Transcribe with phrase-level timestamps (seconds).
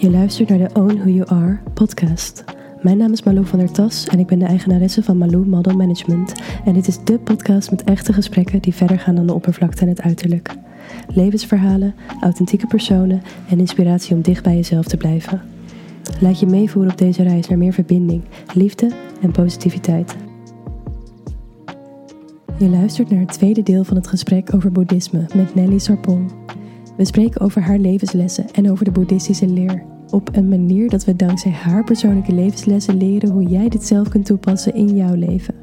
[0.00, 2.44] Je luistert naar de Own Who You Are podcast.
[2.82, 5.76] Mijn naam is Malou van der Tas en ik ben de eigenaresse van Malou Model
[5.76, 6.32] Management.
[6.64, 9.88] En dit is de podcast met echte gesprekken die verder gaan dan de oppervlakte en
[9.88, 10.54] het uiterlijk.
[11.14, 15.42] Levensverhalen, authentieke personen en inspiratie om dicht bij jezelf te blijven.
[16.20, 18.22] Laat je meevoeren op deze reis naar meer verbinding,
[18.54, 18.90] liefde
[19.20, 20.16] en positiviteit.
[22.58, 26.30] Je luistert naar het tweede deel van het gesprek over boeddhisme met Nelly Sarpong.
[26.98, 29.82] We spreken over haar levenslessen en over de boeddhistische leer.
[30.10, 34.26] Op een manier dat we dankzij haar persoonlijke levenslessen leren hoe jij dit zelf kunt
[34.26, 35.54] toepassen in jouw leven.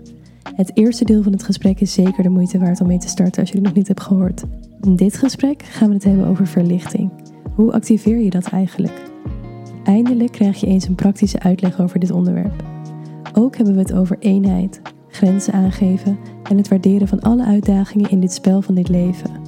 [0.55, 3.41] Het eerste deel van het gesprek is zeker de moeite waard om mee te starten
[3.41, 4.43] als je het nog niet hebt gehoord.
[4.81, 7.12] In dit gesprek gaan we het hebben over verlichting.
[7.55, 9.12] Hoe activeer je dat eigenlijk?
[9.84, 12.63] Eindelijk krijg je eens een praktische uitleg over dit onderwerp.
[13.34, 16.17] Ook hebben we het over eenheid, grenzen aangeven
[16.49, 19.45] en het waarderen van alle uitdagingen in dit spel van dit leven.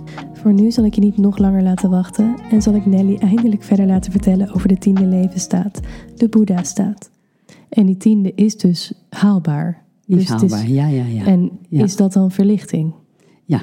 [0.48, 3.64] Voor nu zal ik je niet nog langer laten wachten en zal ik Nelly eindelijk
[3.64, 5.80] verder laten vertellen over de tiende levensstaat,
[6.16, 7.09] de Boeddha-staat.
[7.70, 9.84] En die tiende is dus haalbaar.
[10.06, 11.26] Dus is haalbaar, ja, ja, ja.
[11.26, 11.84] En Ja.
[11.84, 12.94] is dat dan verlichting?
[13.45, 13.62] Ja,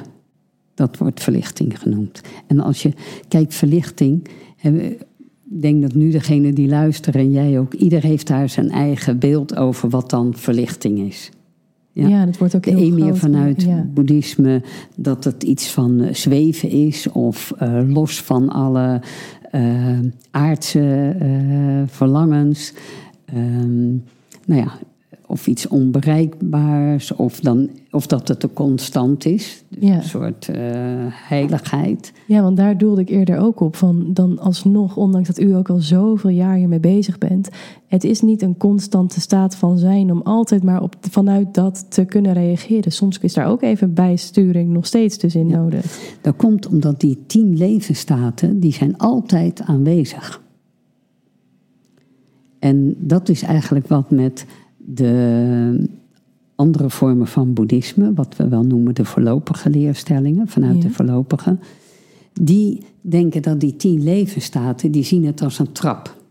[0.74, 2.20] dat wordt verlichting genoemd.
[2.46, 2.92] En als je
[3.28, 4.28] kijkt, verlichting.
[4.62, 5.06] Ik
[5.44, 9.56] denk dat nu degene die luisteren en jij ook, ieder heeft daar zijn eigen beeld
[9.56, 11.30] over wat dan verlichting is.
[11.94, 12.24] Ja, Ja.
[12.26, 13.18] dat wordt ook De heel groot.
[13.18, 13.86] vanuit Ja.
[13.94, 14.62] boeddhisme
[14.94, 19.00] dat het iets van eh, zweven is of eh, los van alle
[19.50, 19.98] eh,
[20.30, 21.16] aardse
[21.86, 22.72] verlangens.
[23.24, 23.86] Ehm,
[24.46, 24.78] nou ja,
[25.34, 29.64] of iets onbereikbaars, of, dan, of dat het een constant is.
[29.68, 29.94] Ja.
[29.96, 30.56] Een soort eh,
[31.08, 32.12] heiligheid.
[32.26, 33.76] Ja, want daar doelde ik eerder ook op.
[33.76, 37.48] Van dan alsnog, ondanks dat u ook al zoveel jaar hiermee bezig bent.
[37.86, 42.04] Het is niet een constante staat van zijn om altijd maar op, vanuit dat te
[42.04, 42.92] kunnen reageren.
[42.92, 45.56] Soms is daar ook even bijsturing nog steeds dus in Ja.
[45.56, 46.14] nodig.
[46.20, 50.42] Dat komt omdat die tien levensstaten, die zijn altijd aanwezig.
[52.58, 54.46] En dat is eigenlijk wat met
[54.84, 55.88] de
[56.54, 60.80] andere vormen van boeddhisme, wat we wel noemen de voorlopige leerstellingen, vanuit Ja.
[60.80, 61.58] de voorlopige,
[62.32, 66.22] die denken dat die tien levensstaten, die zien het als een trap.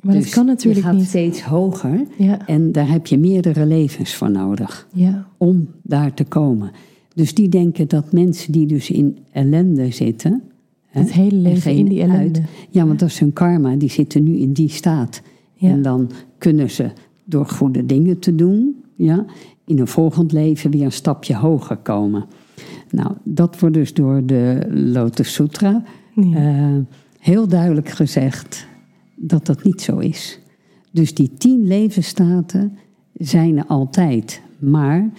[0.00, 1.06] Maar Dus dat kan natuurlijk je gaat niet.
[1.08, 6.24] steeds hoger Ja, en daar heb je meerdere levens voor nodig ja, om daar te
[6.24, 6.70] komen.
[7.14, 10.42] Dus die denken dat mensen die dus in ellende zitten.
[10.86, 12.20] hè, het hele en leven in die ellende.
[12.38, 15.22] uit- ja, want dat is hun karma, die zitten nu in die staat.
[15.54, 15.68] Ja.
[15.68, 16.90] En dan kunnen ze
[17.24, 19.24] door goede dingen te doen, ja,
[19.66, 22.24] in een volgend leven weer een stapje hoger komen.
[22.90, 25.82] Nou, dat wordt dus door de Lotus Sutra
[26.14, 26.34] Ja.
[26.34, 26.76] eh,
[27.18, 28.66] heel duidelijk gezegd
[29.16, 30.40] dat dat niet zo is.
[30.90, 32.78] Dus die tien levensstaten
[33.12, 34.40] zijn er altijd.
[34.58, 35.10] Maar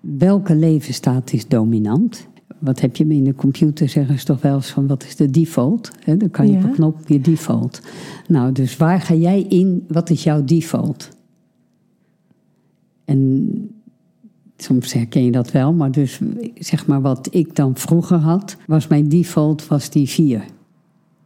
[0.00, 2.26] welke levensstaat is dominant?
[2.58, 5.30] Wat heb je in de computer zeggen ze toch wel eens van wat is de
[5.30, 5.90] default?
[6.04, 6.68] Dan kan je op Ja.
[6.68, 7.80] een knop je default.
[8.28, 9.84] Nou, dus waar ga jij in?
[9.88, 11.08] Wat is jouw default?
[13.08, 13.50] En
[14.56, 16.20] soms herken je dat wel, maar dus
[16.54, 20.44] zeg maar wat ik dan vroeger had, was mijn default was die vier.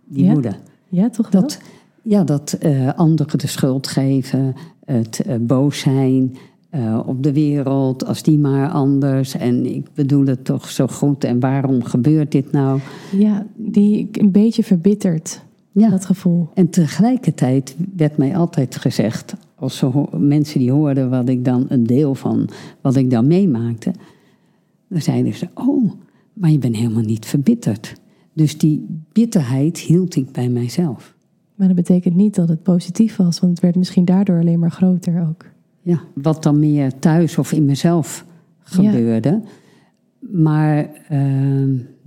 [0.05, 0.33] Die Ja?
[0.33, 0.55] woede.
[0.89, 1.41] ja, toch wel?
[1.41, 1.61] Dat,
[2.03, 4.55] ja, dat eh, anderen de schuld geven,
[4.85, 6.37] het eh, boos zijn
[6.71, 9.37] eh, op de wereld, als die maar anders.
[9.37, 12.81] En ik bedoel het toch zo goed en waarom gebeurt dit nou?
[13.17, 15.91] Ja, die een beetje verbitterd, Ja.
[15.91, 16.49] dat gevoel.
[16.55, 19.85] En tegelijkertijd werd mij altijd gezegd, als
[20.17, 22.49] mensen die hoorden wat ik dan, een deel van
[22.81, 23.93] wat ik dan meemaakte,
[24.89, 25.93] dan zeiden ze, oh,
[26.33, 27.95] maar je bent helemaal niet verbitterd.
[28.33, 31.15] Dus die bitterheid hield ik bij mijzelf.
[31.55, 34.71] Maar dat betekent niet dat het positief was, want het werd misschien daardoor alleen maar
[34.71, 35.45] groter ook.
[35.83, 38.25] Ja, wat dan meer thuis of in mezelf
[38.61, 39.43] gebeurde.
[40.31, 41.63] Maar eh,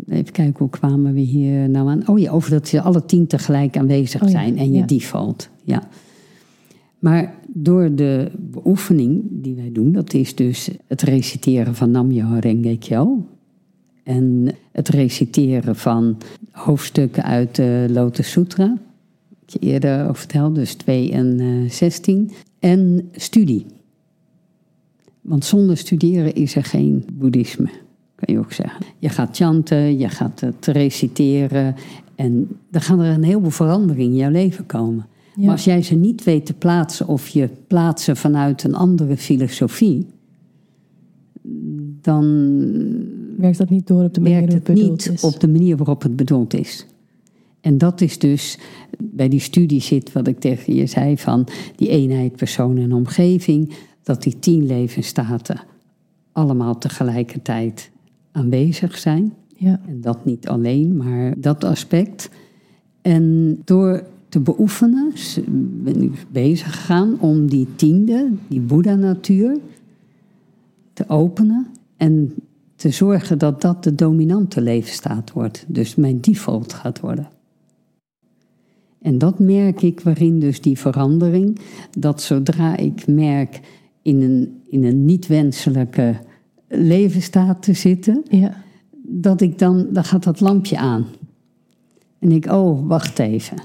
[0.07, 2.07] even kijken, hoe kwamen we hier nou aan?
[2.07, 4.85] Oh ja, over dat ze alle tien tegelijk aanwezig Oh ja, zijn en je ja.
[4.85, 5.49] default.
[5.63, 5.87] Ja.
[6.99, 12.77] Maar door de beoefening die wij doen, dat is dus het reciteren van Namyo Renge
[12.77, 13.25] Kyo.
[14.03, 16.17] En het reciteren van
[16.51, 18.77] hoofdstukken uit de Lotus Sutra.
[19.39, 22.31] Wat je eerder over vertelde, dus 2 en eh 16.
[22.59, 23.65] En studie.
[25.21, 27.69] Want zonder studeren is er geen boeddhisme,
[28.15, 28.85] kan je ook zeggen.
[28.97, 31.75] Je gaat chanten, je gaat het reciteren.
[32.15, 35.05] En dan gaan er een heleboel veranderingen in jouw leven komen.
[35.35, 35.41] Ja.
[35.41, 40.05] Maar als jij ze niet weet te plaatsen of je plaatsen vanuit een andere filosofie,
[42.01, 42.23] dan
[43.37, 45.23] Werkt dat niet door op de manier het het bedoeld niet is?
[45.23, 46.85] op de manier waarop het bedoeld is.
[47.61, 48.59] En dat is dus
[48.97, 53.73] bij die studie zit wat ik tegen je zei van die eenheid persoon en omgeving,
[54.03, 55.61] dat die tien levensstaten
[56.31, 57.91] allemaal tegelijkertijd
[58.35, 59.33] aanwezig zijn.
[59.55, 62.29] Ja, En dat niet alleen, maar dat aspect.
[63.01, 65.13] En door te beoefenen.
[65.83, 69.57] Ben ik bezig gegaan om die tiende, die Boeddha-natuur,
[70.93, 71.67] te openen.
[71.97, 72.33] En
[72.75, 75.65] te zorgen dat dat de dominante levensstaat wordt.
[75.67, 77.29] Dus mijn default gaat worden.
[79.01, 81.59] En dat merk ik waarin dus die verandering,
[81.97, 83.59] dat zodra ik merk
[84.01, 85.27] in een, in een niet
[86.67, 88.53] wenselijke levensstaat te zitten, Ja.
[89.03, 91.05] dat ik dan, dan gaat dat lampje aan.
[92.19, 93.57] En ik, oh, wacht even.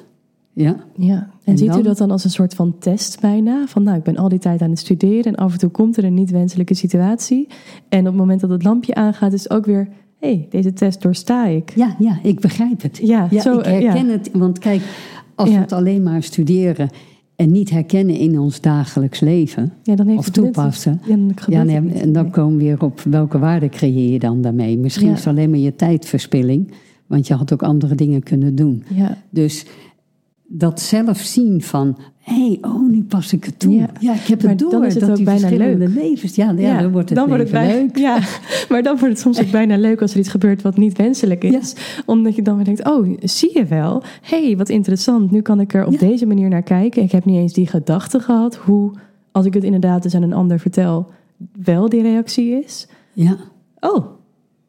[0.53, 3.67] Ja, Ja, en, En ziet u dat dan als een soort van test bijna?
[3.67, 5.97] Van nou, ik ben al die tijd aan het studeren en af en toe komt
[5.97, 7.49] er een niet wenselijke situatie.
[7.89, 9.89] En op het moment dat het lampje aangaat, is het ook weer,
[10.19, 11.73] hé, hey, deze test doorsta ik.
[11.77, 12.99] ja, ja ik begrijp het.
[13.03, 14.13] Ja, Ja, zo, ik eh, herken ja.
[14.13, 14.31] het.
[14.33, 14.83] Want kijk,
[15.35, 15.55] als Ja.
[15.55, 16.89] we het alleen maar studeren
[17.41, 21.01] en niet herkennen in ons dagelijks leven, Ja, dan heeft of toepassen.
[21.07, 24.43] Ja, dan Ja, nee, en dan komen we weer op welke waarde creëer je dan
[24.43, 24.79] daarmee.
[24.79, 25.13] Misschien Ja.
[25.13, 26.73] is het alleen maar je tijdverspilling,
[27.07, 28.83] want je had ook andere dingen kunnen doen.
[28.95, 29.67] Ja, Dus
[30.53, 33.73] dat zelf zien van, hé, hey, oh, nu pas ik het toe.
[33.75, 33.91] Ja.
[34.01, 34.71] Ja, ik heb Maar het door.
[34.71, 35.95] dan is het dat ook die bijna verschillende leuk.
[36.03, 37.97] levens, ja, ja, dan wordt het leven bijna, leuk.
[38.07, 38.19] Ja,
[38.69, 41.45] maar dan wordt het soms ook bijna leuk als er iets gebeurt wat niet wenselijk
[41.45, 41.75] is.
[42.07, 44.03] Omdat je dan weer denkt, oh, zie je wel.
[44.23, 45.31] Hé, hey, wat interessant.
[45.31, 45.99] Nu kan ik er op Ja.
[45.99, 47.03] deze manier naar kijken.
[47.03, 48.93] Ik heb niet eens die gedachte gehad hoe,
[49.33, 51.07] als ik het inderdaad dus aan een ander vertel,
[51.63, 52.89] wel die reactie is.
[53.13, 53.37] Ja,
[53.81, 54.07] Oh,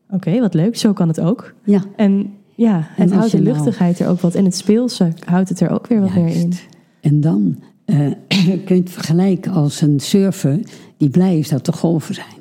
[0.10, 0.78] oké, wat leuk.
[0.78, 1.54] Zo kan het ook.
[1.64, 1.82] ja.
[1.96, 4.36] En ja, En het houdt de nou- luchtigheid er ook wat.
[4.36, 6.54] En het speelse houdt het er ook weer wat meer in.
[7.02, 8.12] En dan eh,
[8.66, 10.60] kun je het vergelijken als een surfer
[10.98, 12.40] die blij is dat er golven zijn.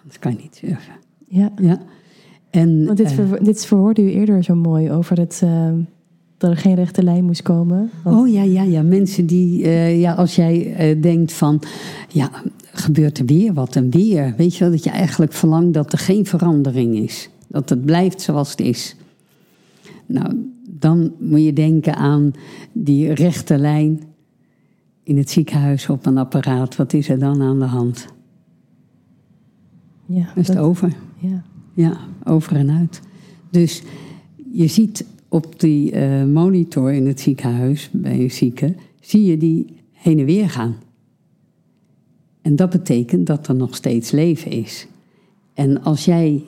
[0.00, 0.92] Anders kan je niet surfen.
[1.28, 1.80] Ja, Ja.
[2.50, 5.72] En, want dit, eh, ver, dit verwoordde u eerder zo mooi over het, eh,
[6.38, 7.90] dat er geen rechte lijn moest komen.
[8.04, 8.82] Want, Oh ja, ja, ja.
[8.82, 9.68] Mensen die,
[9.98, 11.62] ja, als jij denkt van,
[12.08, 12.30] ja,
[12.72, 14.34] gebeurt er weer wat en weer.
[14.36, 17.30] Weet je wel, dat je eigenlijk verlangt dat er geen verandering is.
[17.48, 18.96] Dat het blijft zoals het is.
[20.06, 22.32] Nou, dan moet je denken aan
[22.72, 24.02] die rechte lijn
[25.02, 26.76] in het ziekenhuis op een apparaat.
[26.76, 28.06] Wat is er dan aan de hand?
[30.06, 30.96] ja, is het dat- over.
[31.18, 31.42] ja.
[31.74, 33.00] Ja, over en uit.
[33.50, 33.82] Dus
[34.52, 39.66] je ziet op die eh, monitor in het ziekenhuis bij een zieke, zie je die
[39.92, 40.76] heen en weer gaan.
[42.42, 44.86] En dat betekent dat er nog steeds leven is.
[45.54, 46.44] En als jij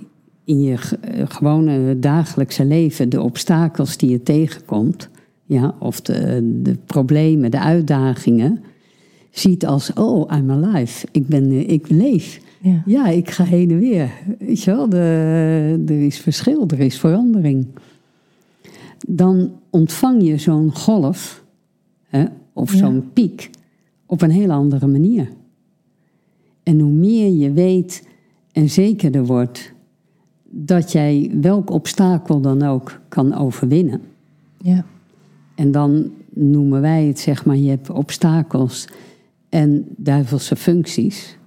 [0.50, 5.08] in je eh, gewone dagelijkse leven de obstakels die je tegenkomt,
[5.44, 8.62] ja, of de, de problemen, de uitdagingen,
[9.30, 12.40] ziet als, oh, I'm alive, ik, ben, eh, ik leef.
[12.62, 12.82] Ja.
[12.86, 14.10] Ja, ik ga heen en weer.
[14.38, 17.66] Weet je wel, de, er is verschil, er is verandering.
[19.08, 21.44] Dan ontvang je zo'n golf
[22.08, 22.78] hè, of Ja.
[22.78, 23.50] zo'n piek
[24.06, 25.28] op een hele andere manier.
[26.62, 28.08] En hoe meer je weet
[28.52, 29.72] en zekerder wordt
[30.50, 34.00] dat jij welk obstakel dan ook kan overwinnen.
[34.58, 34.84] ja.
[35.54, 38.88] En dan noemen wij het, zeg maar, je hebt obstakels
[39.48, 41.38] en duivelse functies.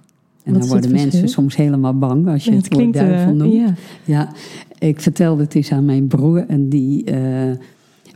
[0.42, 1.42] En Wat dan worden het mensen verschil?
[1.42, 3.52] soms helemaal bang als je Nee, het, woord eh, duivel noemt.
[3.52, 3.74] ja.
[4.04, 4.32] Ja,
[4.78, 7.50] ik vertelde het eens aan mijn broer en die eh,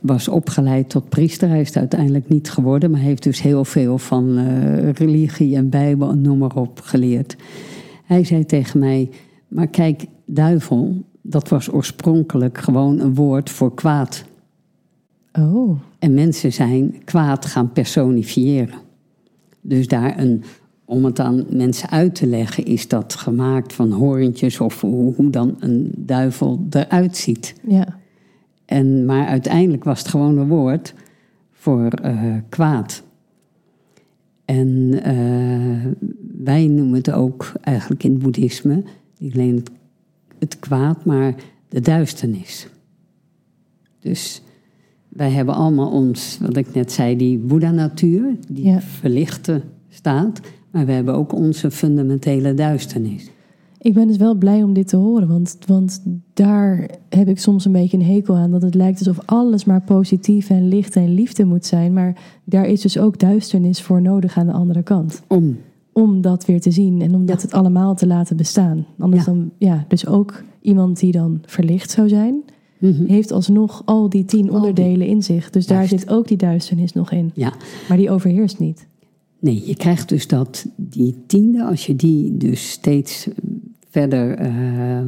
[0.02, 1.48] was opgeleid tot priester.
[1.48, 5.56] Hij is het uiteindelijk niet geworden, maar hij heeft dus heel veel van eh, religie
[5.56, 7.36] en Bijbel en noem maar op geleerd.
[8.04, 9.10] Hij zei tegen mij:
[9.48, 14.24] Maar kijk, duivel, dat was oorspronkelijk gewoon een woord voor kwaad.
[15.32, 18.78] Oh, En mensen zijn kwaad gaan personifiëren.
[19.60, 20.42] Dus daar een,
[20.84, 25.30] om het aan mensen uit te leggen, is dat gemaakt van hoorntjes of hoe, hoe
[25.30, 27.54] dan een duivel eruit ziet.
[27.68, 27.96] ja.
[28.64, 30.94] En, maar uiteindelijk was het gewoon een woord
[31.52, 33.02] voor eh, kwaad.
[34.44, 36.08] En eh,
[36.44, 38.82] wij noemen het ook eigenlijk in het boeddhisme,
[39.18, 39.70] niet alleen het,
[40.38, 41.34] het kwaad, maar
[41.68, 42.68] de duisternis.
[44.00, 44.42] Dus
[45.08, 48.80] wij hebben allemaal ons, wat ik net zei, die Boeddha-natuur, die Ja.
[48.80, 50.40] verlichte staat.
[50.70, 53.30] Maar we hebben ook onze fundamentele duisternis.
[53.80, 56.02] Ik ben dus wel blij om dit te horen, want, want
[56.34, 58.50] daar heb ik soms een beetje een hekel aan.
[58.50, 61.92] Dat het lijkt alsof alles maar positief en licht en liefde moet zijn.
[61.92, 65.22] Maar daar is dus ook duisternis voor nodig aan de andere kant.
[65.26, 65.58] Om.
[66.02, 67.42] Om dat weer te zien en om dat Ja.
[67.42, 68.86] het allemaal te laten bestaan.
[68.98, 69.32] Anders Ja.
[69.32, 72.42] dan, ja, dus ook iemand die dan verlicht zou zijn,
[72.78, 73.04] Mhm.
[73.06, 74.52] heeft alsnog al die tien die.
[74.52, 75.50] onderdelen in zich.
[75.50, 77.30] Dus daar zit ook die duisternis nog in.
[77.34, 77.52] Ja,
[77.88, 78.86] Maar die overheerst niet.
[79.40, 83.28] Nee, je krijgt dus dat die tiende, als je die dus steeds
[83.90, 84.50] verder, eh,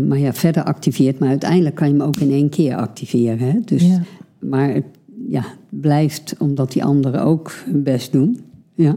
[0.08, 3.38] maar ja, verder activeert, maar uiteindelijk kan je hem ook in één keer activeren.
[3.52, 3.60] Hè?
[3.64, 4.02] Dus, Ja.
[4.38, 4.84] Maar het
[5.28, 8.40] ja, blijft omdat die anderen ook hun best doen.
[8.74, 8.96] Ja.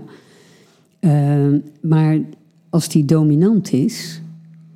[1.04, 1.48] Eh,
[1.82, 2.20] maar
[2.70, 4.22] als die dominant is,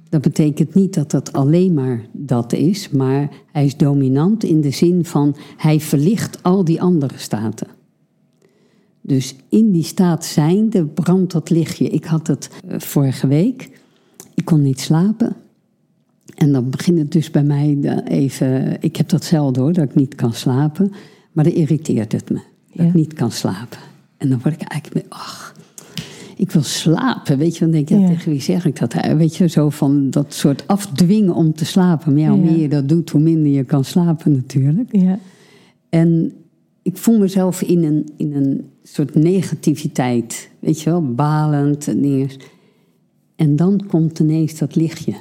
[0.10, 4.72] Dat betekent niet dat dat alleen maar dat is, maar hij is dominant in de
[4.72, 7.68] zin van hij verlicht al die andere staten.
[9.02, 11.90] Dus in die staat zijnde brandt dat lichtje.
[11.90, 13.80] Ik had het eh, vorige week.
[14.34, 15.36] Ik kon niet slapen.
[16.36, 18.78] En dan begint het dus bij mij even.
[18.82, 20.92] Ik heb dat zelden hoor, dat ik niet kan slapen.
[21.32, 22.40] Maar dan irriteert het me.
[22.74, 23.80] Dat ik niet kan slapen.
[24.18, 25.06] En dan word ik eigenlijk.
[25.10, 25.56] Ach,
[26.38, 27.38] ik wil slapen.
[27.38, 28.08] Weet je, dan denk je, ja.
[28.08, 28.94] tegen wie zeg ik dat?
[28.94, 32.14] Weet je, zo van dat soort afdwingen om te slapen.
[32.14, 34.96] Maar ja, hoe meer je dat doet, hoe minder je kan slapen natuurlijk.
[34.96, 35.20] Ja.
[35.90, 36.34] En
[36.82, 40.50] ik voel mezelf in een, in een soort negativiteit.
[40.60, 42.30] Weet je wel, balend en dingen.
[43.36, 45.14] En dan komt ineens dat lichtje.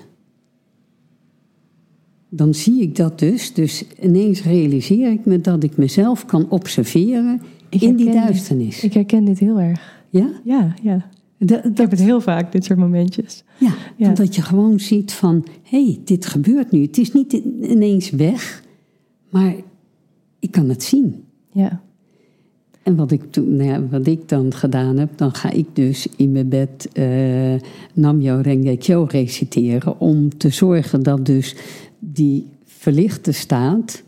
[2.29, 3.55] Dan zie ik dat dus.
[3.55, 8.85] Dus ineens realiseer ik me dat ik mezelf kan observeren in die duisternis.
[8.85, 9.96] Ik herken dit heel erg.
[10.17, 10.31] Ja?
[10.45, 11.07] Ja, ja.
[11.39, 13.45] Dat, ik heb het heel vaak, dit soort momentjes.
[13.59, 14.13] Ja, ja.
[14.13, 15.47] dat je gewoon ziet van...
[15.63, 16.83] hé, hey, dit gebeurt nu.
[16.83, 17.33] Het is niet
[17.63, 18.63] ineens weg,
[19.31, 19.55] maar
[20.39, 21.25] ik kan het zien.
[21.53, 21.81] Ja.
[22.83, 26.07] En wat ik, toen, nou ja, wat ik dan gedaan heb, dan ga ik dus
[26.17, 27.55] in mijn bed uh,
[27.95, 30.01] Namyo Renge reciteren.
[30.01, 31.57] Om te zorgen dat dus
[31.99, 34.03] die verlichte staat,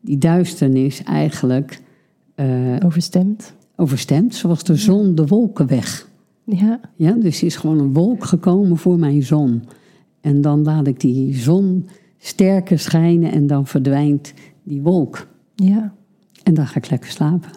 [0.00, 1.80] die duisternis eigenlijk...
[2.40, 3.54] Uh, overstemt.
[3.76, 6.08] Overstemt, zoals de zon de wolken weg.
[6.44, 6.80] Ja.
[6.96, 7.12] ja.
[7.12, 9.62] Dus er is gewoon een wolk gekomen voor mijn zon.
[10.20, 15.26] En dan laat ik die zon sterker schijnen en dan verdwijnt die wolk.
[15.54, 15.94] Ja.
[16.42, 17.50] En dan ga ik lekker slapen.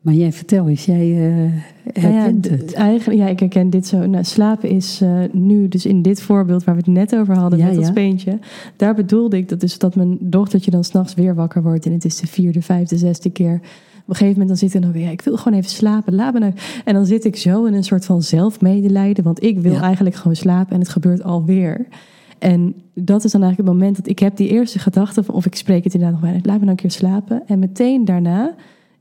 [0.00, 1.52] Maar jij vertel eens, jij uh,
[1.92, 2.72] herkent ja, het.
[2.72, 4.06] Eigenlijk, ja, ik herken dit zo.
[4.06, 7.58] Nou, slapen is uh, nu, dus in dit voorbeeld waar we het net over hadden
[7.58, 8.38] met dat speentje.
[8.76, 11.86] Daar bedoelde ik dat dus dat mijn dochtertje dan s'nachts weer wakker wordt.
[11.86, 13.60] En het is de vierde, vijfde, zesde keer.
[14.10, 16.14] Op een gegeven moment dan zit er dan weer, ja, ik wil gewoon even slapen,
[16.14, 16.52] laat me nou.
[16.84, 19.24] En dan zit ik zo in een soort van zelfmedelijden.
[19.24, 21.86] Want ik wil eigenlijk gewoon slapen en het gebeurt alweer.
[22.38, 25.46] En dat is dan eigenlijk het moment dat ik heb die eerste gedachte van, of
[25.46, 27.42] ik spreek het inderdaad nog bijna, laat me nou een keer slapen.
[27.46, 28.54] En meteen daarna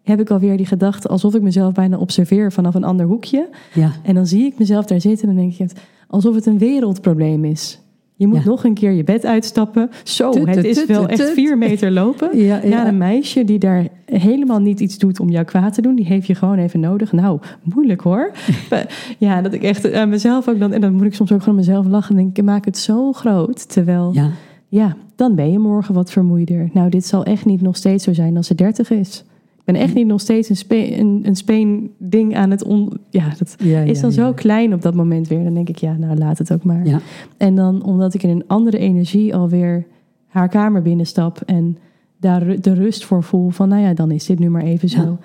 [0.04, 3.50] heb ik alweer die gedachte alsof ik mezelf bijna observeer vanaf een ander hoekje.
[3.74, 3.92] Ja.
[4.04, 5.68] En dan zie ik mezelf daar zitten en dan denk je
[6.08, 7.80] alsof het een wereldprobleem is.
[8.20, 9.90] Je moet nog een keer je bed uitstappen.
[10.04, 12.30] Zo, het is wel echt vier meter lopen.
[12.50, 12.88] Ja, ja.
[12.88, 15.96] een meisje die daar helemaal niet iets doet om jou kwaad te doen.
[15.96, 17.12] Die heeft je gewoon even nodig.
[17.12, 18.32] Nou, moeilijk hoor.
[19.18, 20.74] ja, dat ik echt aan mezelf ook dan...
[20.74, 22.16] En dan moet ik soms ook gewoon mezelf lachen.
[22.18, 23.70] En denk ik, maak het zo groot.
[23.70, 24.32] Terwijl, ja.
[24.68, 26.70] ja, dan ben je morgen wat vermoeider.
[26.74, 29.24] Nou, dit zal echt niet nog steeds zo zijn als ze dertig is
[29.72, 32.92] ben echt niet nog steeds een, spe, een, een speen ding aan het on.
[33.10, 35.44] Ja, dat is dan zo klein op dat moment weer.
[35.44, 37.02] Dan denk ik, ja, nou laat het ook maar.
[37.38, 39.86] En dan omdat ik in een andere energie alweer
[40.28, 41.78] haar kamer binnenstap en
[42.20, 45.18] daar de rust voor voel van, nou ja, dan is dit nu maar even zo.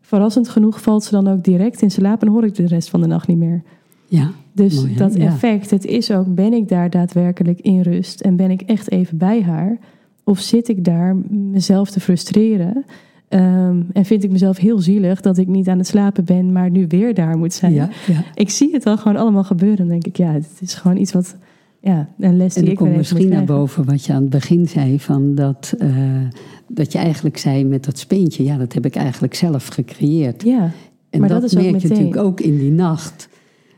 [0.00, 3.00] Verrassend genoeg valt ze dan ook direct in slaap en hoor ik de rest van
[3.00, 3.62] de nacht niet meer.
[4.08, 4.30] Ja.
[4.52, 8.62] Dus dat effect, het is ook, ben ik daar daadwerkelijk in rust en ben ik
[8.62, 9.78] echt even bij haar?
[10.24, 12.84] Of zit ik daar mezelf te frustreren?
[13.34, 16.70] Um, en vind ik mezelf heel zielig dat ik niet aan het slapen ben, maar
[16.70, 17.72] nu weer daar moet zijn.
[17.72, 18.24] Ja, ja.
[18.34, 19.76] Ik zie het al gewoon allemaal gebeuren.
[19.76, 21.36] Dan denk ik, ja, het is gewoon iets wat.
[21.80, 24.68] Ja, een les die en ik komt misschien naar boven wat je aan het begin
[24.68, 25.88] zei: van dat, uh,
[26.68, 30.42] dat je eigenlijk zei met dat speentje, ja, dat heb ik eigenlijk zelf gecreëerd.
[30.42, 30.70] Ja,
[31.10, 33.28] en maar dat, dat is merk je natuurlijk ook in die nacht.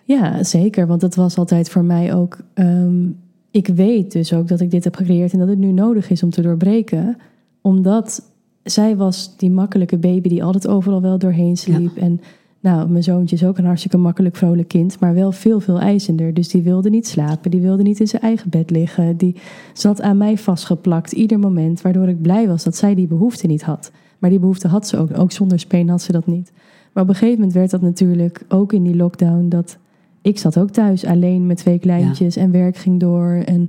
[0.04, 0.86] Ja, zeker.
[0.86, 2.38] Want dat was altijd voor mij ook.
[2.54, 3.16] Um,
[3.50, 6.22] ik weet dus ook dat ik dit heb gecreëerd en dat het nu nodig is
[6.22, 7.16] om te doorbreken.
[7.60, 8.22] Omdat
[8.64, 11.96] zij was die makkelijke baby die altijd overal wel doorheen sliep.
[11.96, 12.20] En
[12.60, 16.34] nou, mijn zoontje is ook een hartstikke makkelijk vrolijk kind, maar wel veel, veel eisender.
[16.34, 19.16] Dus die wilde niet slapen, die wilde niet in zijn eigen bed liggen.
[19.16, 19.36] Die
[19.72, 23.62] zat aan mij vastgeplakt ieder moment, waardoor ik blij was dat zij die behoefte niet
[23.62, 23.90] had.
[24.18, 25.18] Maar die behoefte had ze ook.
[25.18, 26.52] Ook zonder speen had ze dat niet.
[26.92, 29.78] Maar op een gegeven moment werd dat natuurlijk ook in die lockdown dat
[30.22, 33.42] ik zat ook thuis alleen met twee kleintjes en werk ging door.
[33.44, 33.66] En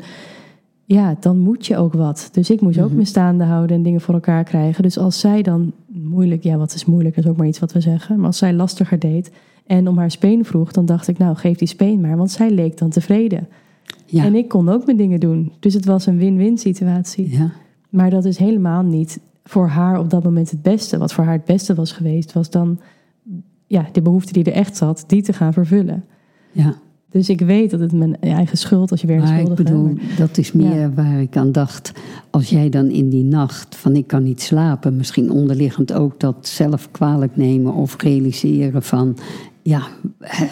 [0.85, 2.29] ja, dan moet je ook wat.
[2.31, 4.83] Dus ik moest ook mm me staande houden en dingen voor elkaar krijgen.
[4.83, 7.81] Dus als zij dan moeilijk, ja, wat is moeilijk, is ook maar iets wat we
[7.81, 8.15] zeggen.
[8.17, 9.31] Maar als zij lastiger deed
[9.65, 12.51] en om haar speen vroeg, dan dacht ik, nou, geef die speen maar, want zij
[12.51, 13.47] leek dan tevreden.
[14.05, 14.23] Ja.
[14.23, 15.51] En ik kon ook mijn dingen doen.
[15.59, 17.31] Dus het was een win-win situatie.
[17.37, 17.51] Ja.
[17.89, 20.97] Maar dat is helemaal niet voor haar op dat moment het beste.
[20.97, 22.79] Wat voor haar het beste was geweest, was dan
[23.67, 26.03] ja, de behoefte die er echt zat, die te gaan vervullen.
[26.51, 26.75] Ja.
[27.15, 29.93] Dus ik weet dat het mijn eigen schuld als je weer een maar ik bedoel,
[30.17, 31.91] dat is meer waar ik aan dacht.
[32.29, 36.47] Als jij dan in die nacht van ik kan niet slapen, misschien onderliggend ook dat
[36.47, 39.17] zelf kwalijk nemen of realiseren van
[39.61, 39.81] ja,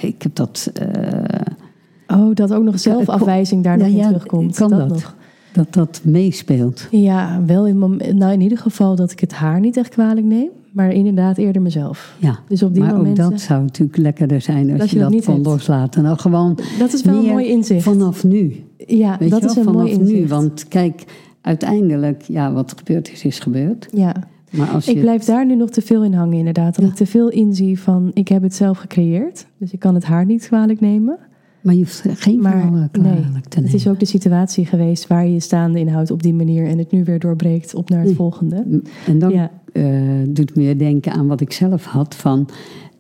[0.02, 0.72] ik heb dat.
[0.82, 4.56] Uh, oh, dat ook nog zelfafwijzing daar nog in terugkomt.
[4.56, 4.88] Kan dat?
[4.88, 5.16] Nog.
[5.54, 6.88] dat dat meespeelt.
[6.92, 7.80] Ja, wel in,
[8.18, 10.50] nou, in ieder geval dat ik het haar niet echt kwalijk neem.
[10.74, 12.16] Maar inderdaad eerder mezelf.
[12.20, 13.24] Ja, Dus op die maar momenten...
[13.26, 16.04] ook dat zou natuurlijk lekkerder zijn als Dat je je dat kon loslaten.
[16.04, 17.84] Nou, gewoon Dat is wel een mooi inzicht.
[17.84, 18.56] vanaf nu.
[18.78, 19.64] ja, Weet dat je is wel?
[19.66, 20.20] een vanaf mooi inzicht.
[20.22, 20.28] nu.
[20.28, 21.04] Want kijk,
[21.42, 23.88] uiteindelijk, ja, wat gebeurd is, is gebeurd.
[23.92, 24.16] Ja,
[24.52, 26.76] Maar als ik blijf daar nu nog te veel in hangen inderdaad.
[26.76, 26.92] Dat Ja.
[26.92, 29.46] ik te veel inzie van, ik heb het zelf gecreëerd.
[29.58, 31.18] Dus ik kan het haar niet kwalijk nemen.
[31.62, 33.72] Maar je hoeft geen Maar verhalen nee, kwalijk te nemen.
[33.72, 36.66] het is ook de situatie geweest waar je je staande inhoudt op die manier.
[36.68, 38.16] En het nu weer doorbreekt op naar het Nee.
[38.18, 38.82] volgende.
[39.08, 39.84] En dan Ja, eh,
[40.28, 42.50] doet meer denken aan wat ik zelf had van...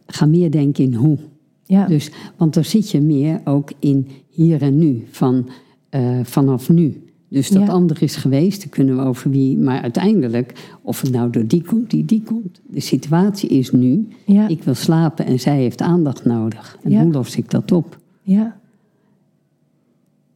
[0.08, 1.18] ga meer denken in hoe.
[1.66, 5.50] ja, Dus, want dan zit je meer ook in hier en nu, van,
[5.90, 7.02] eh, vanaf nu.
[7.30, 7.68] Dus dat Ja.
[7.68, 9.58] andere is geweest, daar kunnen we over wie...
[9.58, 12.62] Maar uiteindelijk, of het nou door die komt, die die komt.
[12.68, 16.78] De situatie is nu, ja, ik wil slapen en zij heeft aandacht nodig.
[16.84, 17.04] En Ja.
[17.04, 17.98] hoe los ik dat op?
[18.22, 18.62] ja.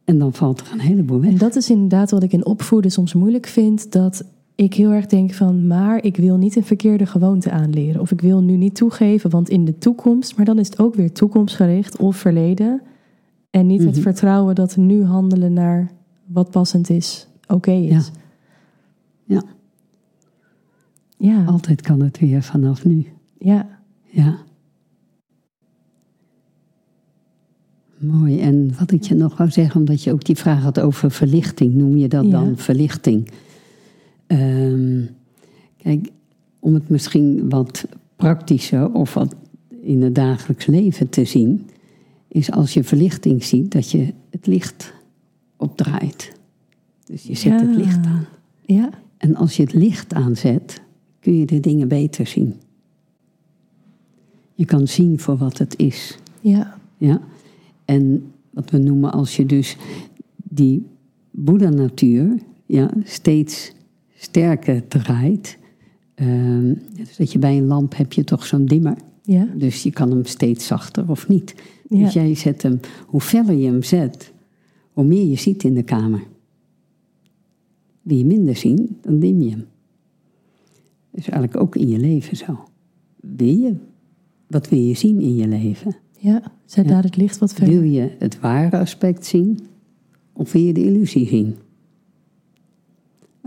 [0.04, 1.30] En dan valt er een heleboel weg.
[1.30, 3.92] En dat is inderdaad wat ik in opvoeden soms moeilijk vind.
[3.92, 4.24] Dat
[4.64, 8.00] ik heel erg denk van, maar ik wil niet een verkeerde gewoonte aanleren.
[8.00, 10.94] Of ik wil nu niet toegeven, want in de toekomst, maar dan is het ook
[10.94, 12.82] weer toekomstgericht of verleden.
[13.50, 14.00] En niet het Mhm.
[14.00, 15.90] vertrouwen dat nu handelen naar
[16.26, 18.10] wat passend is, oké is.
[19.24, 19.42] Ja.
[21.16, 23.06] Ja, Altijd kan het weer vanaf nu.
[23.38, 23.68] ja,
[24.10, 24.36] Ja.
[27.98, 28.40] Mooi.
[28.40, 31.74] En wat ik je nog wou zeggen, omdat je ook die vraag had over verlichting,
[31.74, 32.30] noem je dat Ja.
[32.30, 33.28] dan verlichting?
[34.28, 35.04] Ehm,
[35.76, 36.08] kijk,
[36.58, 37.84] om het misschien wat
[38.16, 39.34] praktischer of wat
[39.80, 41.66] in het dagelijks leven te zien,
[42.28, 44.92] is als je verlichting ziet dat je het licht
[45.56, 46.32] opdraait.
[47.04, 48.26] Dus je zet het licht aan.
[48.66, 50.82] ja, En als je het licht aanzet,
[51.20, 52.54] kun je de dingen beter zien.
[54.54, 56.18] Je kan zien voor wat het is.
[56.40, 57.20] ja, Ja?
[57.84, 59.76] En wat we noemen als je dus
[60.36, 60.86] die
[61.30, 63.72] Boeddha-natuur ja, steeds
[64.18, 65.58] sterker draait.
[66.14, 68.96] ehm, dus dat je bij een lamp heb je toch zo'n dimmer.
[69.22, 71.54] ja, Dus je kan hem steeds zachter of niet.
[71.88, 74.32] ja, Dus jij zet hem, hoe feller je hem zet,
[74.92, 76.22] hoe meer je ziet in de kamer.
[78.02, 79.66] Wil je minder zien, dan dim je hem.
[81.10, 82.58] Dat is eigenlijk ook in je leven zo.
[83.20, 83.74] Wil je,
[84.46, 85.96] wat wil je zien in je leven?
[86.18, 86.42] ja.
[86.64, 86.90] Zet Ja.
[86.90, 87.74] daar het licht wat verder.
[87.80, 89.58] Wil je het ware aspect zien,
[90.32, 91.54] of wil je de illusie zien?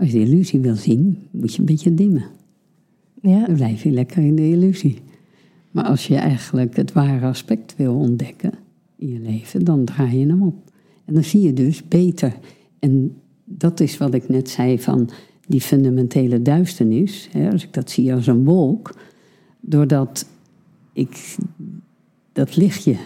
[0.02, 2.24] Als je de illusie wil zien, moet je een beetje dimmen.
[3.20, 4.98] Ja, Dan blijf je lekker in de illusie.
[5.70, 8.52] Maar als je eigenlijk het ware aspect wil ontdekken
[8.96, 10.54] in je leven, dan draai je hem op.
[11.04, 12.34] En dan zie je dus beter.
[12.78, 15.10] En dat is wat ik net zei van
[15.46, 17.28] die fundamentele duisternis.
[17.32, 18.94] Hè, als ik dat zie als een wolk,
[19.60, 20.28] doordat
[20.92, 21.36] ik
[22.32, 22.96] dat lichtje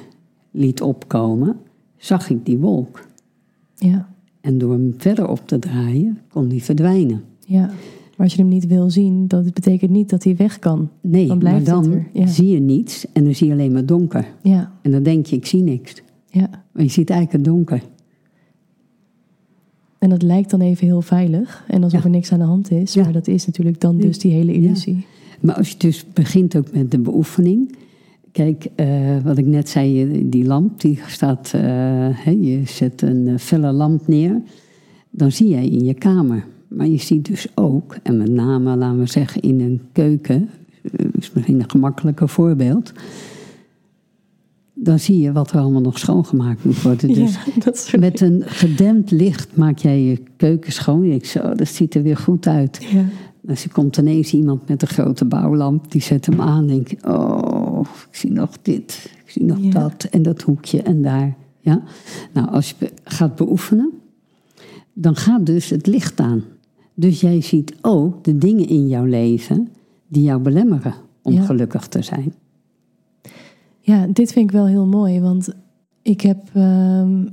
[0.51, 1.57] liet opkomen,
[1.97, 3.07] zag ik die wolk.
[3.75, 4.15] ja,
[4.47, 7.23] En door hem verder op te draaien, kon die verdwijnen.
[7.47, 7.71] ja.
[8.17, 10.89] Maar als je hem niet wil zien, dat betekent niet dat hij weg kan.
[11.01, 12.27] Nee, Dan maar blijft dan ja.
[12.27, 14.27] zie je niets en dan zie je alleen maar donker.
[14.43, 16.03] Ja, En dan denk je, ik zie niks.
[16.31, 16.49] ja.
[16.73, 17.83] Maar je ziet eigenlijk het donker.
[19.99, 22.05] En dat lijkt dan even heel veilig en alsof Ja.
[22.05, 22.95] er niks aan de hand is.
[22.95, 23.03] Ja.
[23.03, 25.07] Maar dat is natuurlijk dan dus die hele illusie.
[25.41, 27.77] Maar als je dus begint ook met de beoefening.
[28.37, 33.29] Kijk, eh, wat ik net zei, je- die lamp, die staat, eh, je zet een
[33.29, 34.41] eh, felle lamp neer.
[35.11, 36.45] Dan zie jij in je kamer.
[36.69, 40.49] Maar je ziet dus ook, en met name, laten we zeggen, in een keuken,
[40.83, 42.93] eh, is misschien een gemakkelijker voorbeeld.
[44.75, 47.09] Dan zie je wat er allemaal nog schoongemaakt moet worden.
[47.65, 51.05] Dus ja, met een gedempt licht maak jij je keuken schoon.
[51.05, 52.87] Ik zo, dat ziet er weer goed uit.
[52.91, 53.05] Ja,
[53.47, 56.67] Dus er komt ineens iemand met een grote bouwlamp, die zet hem aan.
[56.67, 57.81] Denk je, oh,
[58.11, 59.71] ik zie nog dit, ik zie nog Ja.
[59.71, 61.37] dat en dat hoekje en daar.
[61.61, 61.83] Ja?
[62.33, 63.93] Nou, als je gaat beoefenen,
[64.93, 66.45] dan gaat dus het licht aan.
[66.95, 69.69] Dus jij ziet ook de dingen in jouw leven
[70.09, 71.43] die jou belemmeren om Ja.
[71.45, 72.35] gelukkig te zijn.
[73.81, 75.21] ja, dit vind ik wel heel mooi.
[75.21, 75.49] Want
[76.03, 77.27] ik heb ehm,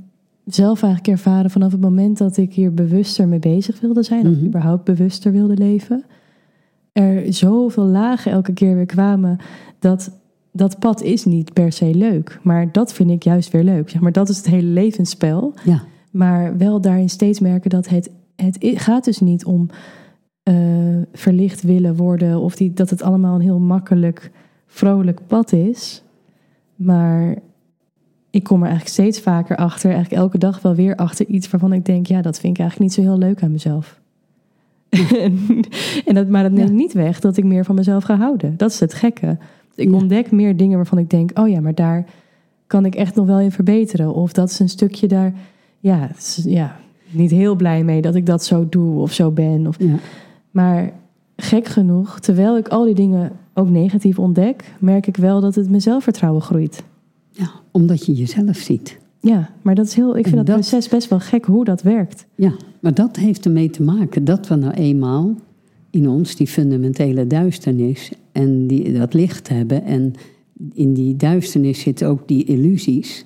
[0.44, 4.26] zelf eigenlijk ervaren vanaf het moment dat ik hier bewuster mee bezig wilde zijn.
[4.26, 4.44] Of Mhm.
[4.44, 6.04] überhaupt bewuster wilde leven.
[6.92, 9.36] Er zoveel lagen elke keer weer kwamen.
[9.78, 10.22] Dat
[10.56, 12.38] dat pad is niet per se leuk.
[12.42, 13.90] Maar dat vind ik juist weer leuk.
[13.90, 15.54] Zeg maar, dat is het hele levensspel.
[15.64, 19.68] Ja, Maar wel daarin steeds merken dat het, het gaat dus niet om
[20.42, 20.54] eh,
[21.12, 22.40] verlicht willen worden.
[22.40, 24.30] Of die, dat het allemaal een heel makkelijk,
[24.66, 26.02] vrolijk pad is.
[26.74, 27.38] Maar
[28.34, 29.90] ik kom er eigenlijk steeds vaker achter.
[29.90, 32.06] Eigenlijk elke dag wel weer achter iets waarvan ik denk...
[32.06, 34.00] ja, dat vind ik eigenlijk niet zo heel leuk aan mezelf.
[36.06, 36.74] en dat, maar dat neemt Ja.
[36.74, 38.54] niet weg dat ik meer van mezelf ga houden.
[38.56, 39.36] Dat is het gekke.
[39.74, 39.94] Ik Ja.
[39.94, 41.38] ontdek meer dingen waarvan ik denk...
[41.38, 42.04] oh ja, maar daar
[42.66, 44.14] kan ik echt nog wel in verbeteren.
[44.14, 45.32] Of dat is een stukje daar...
[45.80, 46.76] Ja, is- ja,
[47.10, 49.66] niet heel blij mee dat ik dat zo doe of zo ben.
[49.66, 49.94] Of, Ja.
[50.50, 50.92] maar
[51.36, 55.68] gek genoeg, terwijl ik al die dingen ook negatief ontdek, merk ik wel dat het
[55.68, 56.82] mijn zelfvertrouwen groeit.
[57.36, 58.98] Ja, omdat je jezelf ziet.
[59.20, 61.82] Ja, maar dat is heel, ik vind dat, dat- proces best wel gek hoe dat
[61.82, 62.26] werkt.
[62.34, 65.34] Ja, maar dat heeft ermee te maken dat we nou eenmaal
[65.90, 69.84] in ons die fundamentele duisternis en die, dat licht hebben.
[69.84, 70.12] En
[70.72, 73.24] in die duisternis zitten ook die illusies.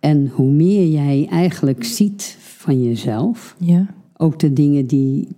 [0.00, 5.28] En hoe meer jij eigenlijk ziet van jezelf, Ja, ook de dingen die,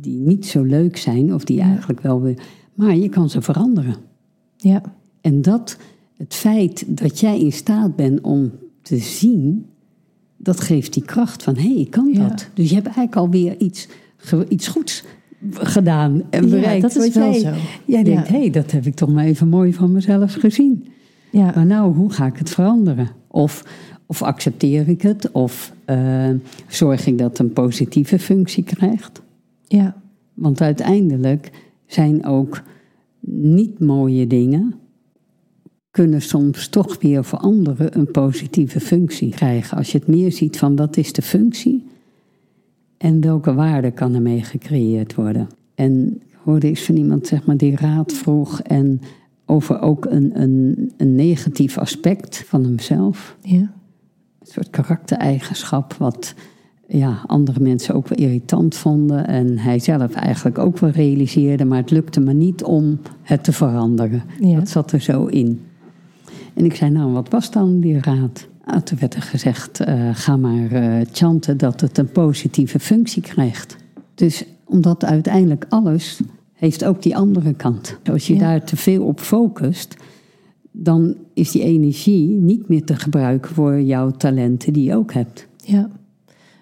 [0.00, 1.64] die niet zo leuk zijn, of die Ja.
[1.64, 2.42] eigenlijk wel weer.
[2.74, 3.94] Maar je kan ze veranderen.
[4.56, 4.82] ja,
[5.20, 5.76] En dat,
[6.20, 8.52] het feit dat jij in staat bent om
[8.82, 9.66] te zien,
[10.36, 12.28] dat geeft die kracht van hé, hey, ik kan Ja.
[12.28, 12.48] dat.
[12.54, 13.88] Dus je hebt eigenlijk alweer iets,
[14.48, 15.04] iets goeds
[15.52, 16.82] gedaan en ja bereikt.
[16.82, 17.50] dat is wel jij, zo.
[17.84, 18.32] Jij denkt, Ja.
[18.34, 20.86] hé, hey, dat heb ik toch maar even mooi van mezelf gezien.
[21.32, 23.08] Ja, Maar nou, hoe ga ik het veranderen?
[23.28, 23.64] Of,
[24.06, 25.30] of accepteer ik het?
[25.30, 26.30] Of eh,
[26.68, 29.22] zorg ik dat het een positieve functie krijgt?
[29.66, 29.96] ja,
[30.34, 31.50] Want uiteindelijk
[31.86, 32.62] zijn ook
[33.26, 34.74] niet mooie dingen,
[35.90, 39.76] kunnen soms toch weer voor anderen een positieve functie krijgen.
[39.76, 41.84] Als je het meer ziet van wat is de functie
[42.96, 45.48] en welke waarde kan ermee gecreëerd worden.
[45.74, 49.00] En ik hoorde eens van iemand zeg maar, die raad vroeg en
[49.46, 53.72] over ook een, een, een negatief aspect van hemzelf ja, een
[54.46, 56.34] soort karaktereigenschap wat
[56.86, 59.26] ja, andere mensen ook wel irritant vonden.
[59.26, 63.52] En hij zelf eigenlijk ook wel realiseerde, maar het lukte me niet om het te
[63.52, 64.22] veranderen.
[64.40, 64.58] ja.
[64.58, 65.60] Dat zat er zo in.
[66.54, 68.48] En ik zei, nou, wat was dan die raad?
[68.64, 73.22] Ah, toen werd er gezegd, eh, ga maar eh chanten dat het een positieve functie
[73.22, 73.76] krijgt.
[74.14, 76.20] Dus omdat uiteindelijk alles
[76.52, 77.98] heeft ook die andere kant.
[78.10, 78.40] Als je Ja.
[78.40, 79.96] daar te veel op focust,
[80.70, 85.46] dan is die energie niet meer te gebruiken voor jouw talenten die je ook hebt.
[85.64, 85.90] Ja,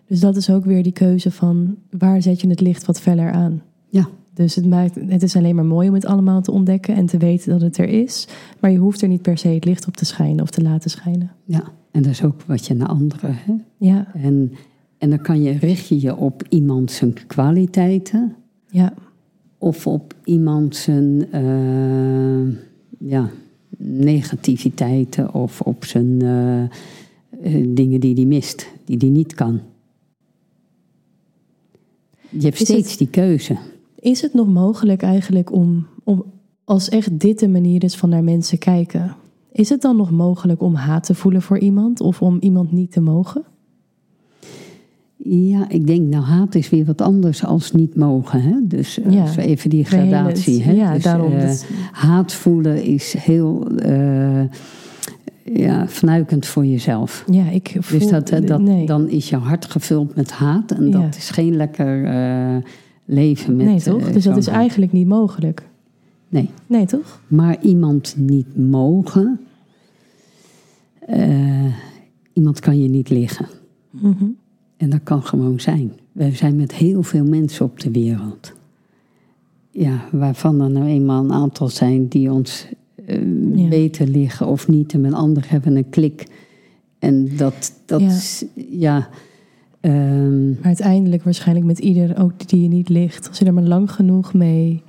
[0.07, 3.31] dus dat is ook weer die keuze van waar zet je het licht wat feller
[3.31, 3.62] aan.
[3.88, 4.09] Ja.
[4.38, 7.16] Dus het, maakt, het is alleen maar mooi om het allemaal te ontdekken en te
[7.18, 8.29] weten dat het er is.
[8.61, 10.90] Maar je hoeft er niet per se het licht op te schijnen of te laten
[10.90, 11.31] schijnen.
[11.44, 13.62] Ja, en dat is ook wat je naar anderen hebt.
[13.79, 14.53] Ja, En,
[14.98, 18.35] en dan kan je richt je je op iemand zijn kwaliteiten
[18.70, 18.92] ja,
[19.59, 22.55] of op iemand zijn eh,
[23.09, 23.31] ja,
[23.79, 26.68] negativiteiten of op zijn eh, eh,
[27.68, 29.61] dingen die hij mist, die hij niet kan.
[32.31, 33.57] Je hebt Is steeds het- die keuze.
[34.01, 36.25] Is het nog mogelijk eigenlijk om, om,
[36.65, 39.17] als echt dit de manier is van naar mensen kijken,
[39.53, 42.93] is het dan nog mogelijk om haat te voelen voor iemand of om iemand niet
[42.93, 43.43] te mogen?
[45.17, 48.43] Ja, ik denk, nou, haat is weer wat anders als niet mogen.
[48.43, 48.55] Hè?
[48.65, 49.25] Dus Ja.
[49.35, 50.63] we even die gradatie.
[50.63, 50.73] Hè?
[50.73, 51.33] ja, dus, daarom.
[51.33, 54.43] eh, dat- haat voelen is heel eh,
[55.45, 57.25] ja, fnuikend voor jezelf.
[57.31, 57.99] ja, ik voel...
[57.99, 58.87] Dus dat, dat, nee.
[58.87, 60.71] dan is je hart gevuld met haat.
[60.73, 61.01] En Ja.
[61.01, 62.05] dat is geen lekker
[63.11, 64.01] leven met nee, toch?
[64.07, 65.68] eh, dus dat is eigenlijk niet mogelijk.
[66.29, 67.21] Nee, Nee, toch?
[67.29, 69.40] maar iemand niet mogen...
[70.99, 71.73] eh,
[72.33, 73.47] iemand kan je niet liggen.
[73.90, 74.25] Mhm.
[74.77, 75.92] En dat kan gewoon zijn.
[76.12, 78.53] We zijn met heel veel mensen op de wereld.
[79.71, 82.66] Ja, waarvan er nou eenmaal een aantal zijn die ons
[83.07, 83.16] eh,
[83.55, 83.68] Ja.
[83.68, 84.92] beter liggen of niet.
[84.92, 86.27] En met anderen hebben een klik.
[86.99, 89.09] En dat, dat ja.
[89.88, 93.29] Ehm, Maar uiteindelijk waarschijnlijk met ieder, ook die je niet ligt.
[93.29, 94.83] Als je er maar lang genoeg mee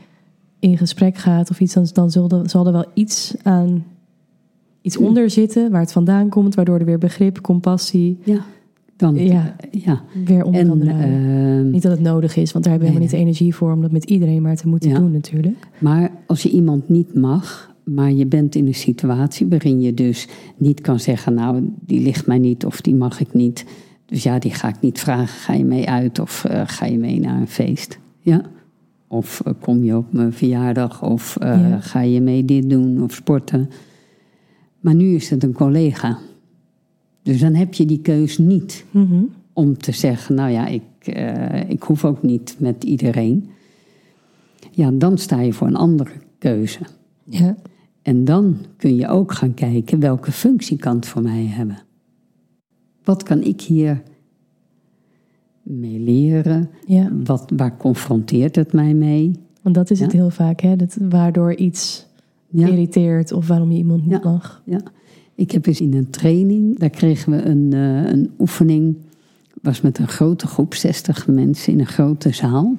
[0.60, 3.84] in gesprek gaat of iets, dan, dan zal, er, zal er wel iets aan
[4.82, 8.46] iets onder zitten waar het vandaan komt, waardoor er weer begrip, compassie ja,
[8.96, 9.56] dan, Ja.
[9.72, 10.02] ja.
[10.26, 13.02] weer om kan En, ehm, niet dat het nodig is, want daar hebben we Nee,
[13.02, 15.00] helemaal niet de energie voor om dat met iedereen maar te moeten Ja.
[15.00, 15.68] doen natuurlijk.
[15.80, 20.28] Maar als je iemand niet mag, maar je bent in een situatie waarin je dus
[20.58, 23.66] niet kan zeggen, nou, die ligt mij niet of die mag ik niet.
[24.10, 26.98] Dus ja, die ga ik niet vragen, ga je mee uit of eh, ga je
[26.98, 28.00] mee naar een feest?
[28.20, 28.42] Ja.
[29.08, 31.80] Of eh, kom je op mijn verjaardag of eh, Ja.
[31.80, 33.70] ga je mee dit doen of sporten?
[34.80, 36.18] Maar nu is het een collega.
[37.24, 39.22] Dus dan heb je die keus niet Mhm.
[39.54, 40.82] om te zeggen, nou ja, ik,
[41.68, 43.50] ik hoef ook niet met iedereen.
[44.72, 46.80] Ja, dan sta je voor een andere keuze.
[47.24, 47.56] Ja.
[48.02, 51.78] En dan kun je ook gaan kijken welke functie kan het voor mij hebben.
[53.10, 54.02] Wat kan ik hier
[55.64, 56.70] mee leren?
[56.86, 59.32] ja, Wat, waar confronteert het mij mee?
[59.62, 60.76] want dat is het heel vaak, hè?
[60.76, 62.06] Dat, waardoor iets
[62.48, 64.62] Ja, irriteert of waarom je iemand niet mag.
[64.66, 64.82] ja.
[65.36, 68.98] Ik heb eens in een training, daar kregen we een, eh, een oefening.
[69.62, 72.76] was met een grote groep, 60 mensen in een grote zaal.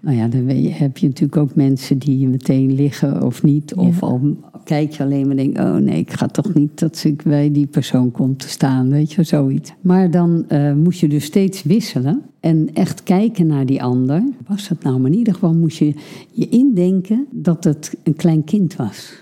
[0.00, 3.74] Nou ja, dan heb je natuurlijk ook mensen die meteen liggen of niet.
[3.74, 4.06] Of Ja.
[4.06, 7.50] al kijk je alleen maar denk, oh nee, ik ga toch niet dat ik bij
[7.52, 9.72] die persoon kom te staan, weet je, zoiets.
[9.80, 14.22] Maar dan uh, moest je dus steeds wisselen en echt kijken naar die ander.
[14.46, 15.94] Was het nou, maar in ieder geval moest je
[16.32, 19.12] je indenken dat het een klein kind was.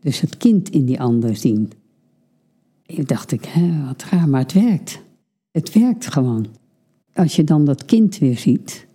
[0.00, 1.70] Dus het kind in die ander zien.
[2.86, 5.02] En dacht ik, hè, wat raar, maar het werkt.
[5.50, 6.46] Het werkt gewoon.
[7.12, 8.86] Als je dan dat kind weer ziet.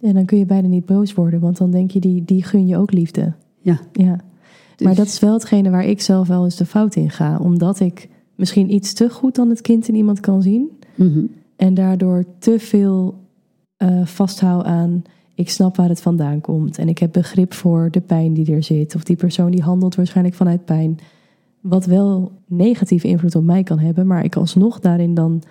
[0.00, 2.66] Ja, dan kun je bijna niet boos worden, want dan denk je, die, die gun
[2.66, 3.32] je ook liefde.
[3.60, 3.80] Ja.
[3.92, 4.06] ja.
[4.08, 7.38] Maar dus- dat is wel hetgene waar ik zelf wel eens de fout in ga.
[7.38, 10.70] Omdat ik misschien iets te goed dan het kind in iemand kan zien.
[10.94, 11.24] Mhm.
[11.56, 13.14] En daardoor te veel
[13.78, 15.02] uh, vasthoud aan
[15.40, 16.78] ik snap waar het vandaan komt.
[16.78, 18.94] En ik heb begrip voor de pijn die er zit.
[18.94, 20.98] Of die persoon die handelt waarschijnlijk vanuit pijn.
[21.60, 24.06] Wat wel negatieve invloed op mij kan hebben.
[24.06, 25.42] Maar ik alsnog daarin dan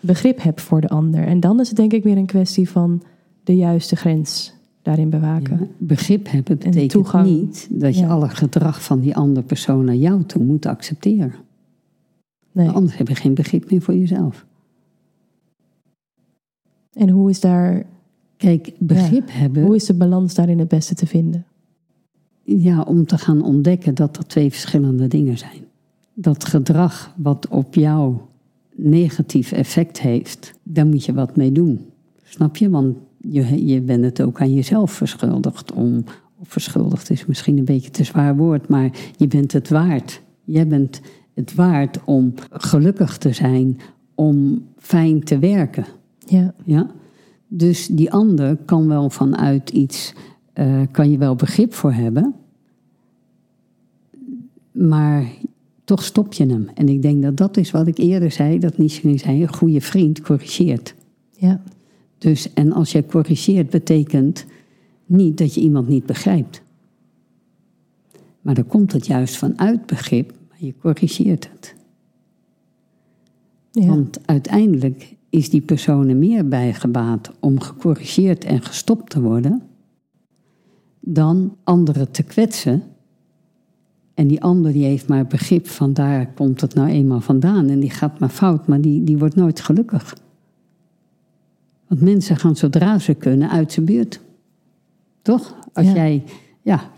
[0.00, 1.26] begrip heb voor de ander.
[1.26, 3.02] En dan is het denk ik weer een kwestie van
[3.44, 5.68] de juiste grens daarin bewaken.
[5.78, 10.24] begrip hebben betekent toegang, niet dat je alle gedrag van die andere persoon naar jou
[10.24, 11.34] toe moet accepteren.
[12.52, 12.68] Nee.
[12.68, 14.46] Anders heb je geen begrip meer voor jezelf.
[16.92, 17.86] En hoe is daar.
[18.36, 19.62] Kijk, begrip hebben.
[19.62, 21.46] Hoe is de balans daarin het beste te vinden?
[22.42, 25.64] Ja, om te gaan ontdekken dat er twee verschillende dingen zijn.
[26.14, 28.16] Dat gedrag wat op jou
[28.74, 31.86] negatief effect heeft, daar moet je wat mee doen.
[32.22, 32.70] Snap je?
[32.70, 36.04] Want je, je bent het ook aan jezelf verschuldigd om.
[36.42, 40.22] Verschuldigd is misschien een beetje te zwaar woord, maar je bent het waard.
[40.44, 41.00] Jij bent
[41.34, 43.78] het waard om gelukkig te zijn,
[44.14, 45.84] om fijn te werken.
[46.26, 46.54] Ja.
[46.64, 46.90] ja?
[47.48, 50.14] Dus die ander kan wel vanuit iets,
[50.54, 52.34] uh, kan je wel begrip voor hebben,
[54.72, 55.24] maar
[55.84, 56.68] toch stop je hem.
[56.74, 59.80] En ik denk dat dat is wat ik eerder zei, dat Nietzsche zei, een goede
[59.80, 60.94] vriend corrigeert.
[61.36, 61.62] Ja.
[62.20, 64.46] Dus, en als je corrigeert, betekent
[65.06, 66.62] niet dat je iemand niet begrijpt.
[68.40, 71.74] Maar dan komt het juist vanuit begrip, maar je corrigeert het.
[73.70, 73.86] Ja.
[73.86, 79.62] Want uiteindelijk is die persoon er meer bijgebaat om gecorrigeerd en gestopt te worden,
[81.00, 82.82] dan anderen te kwetsen.
[84.14, 87.80] En die ander die heeft maar begrip van daar komt het nou eenmaal vandaan en
[87.80, 90.14] die gaat maar fout, maar die, die wordt nooit gelukkig.
[91.90, 94.20] Want mensen gaan zodra ze kunnen uit zijn buurt.
[95.22, 95.56] Toch?
[95.72, 96.22] Als, jij,
[96.62, 96.90] ja,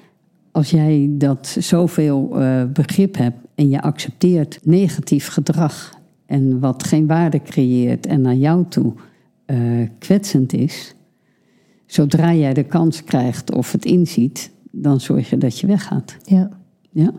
[0.51, 7.07] als jij dat zoveel uh, begrip hebt en je accepteert negatief gedrag en wat geen
[7.07, 8.93] waarde creëert en naar jou toe
[9.47, 10.95] uh, kwetsend is,
[11.87, 16.17] zodra jij de kans krijgt of het inziet, dan zorg je dat je weggaat.
[16.25, 16.51] Ja.
[16.91, 17.13] ja?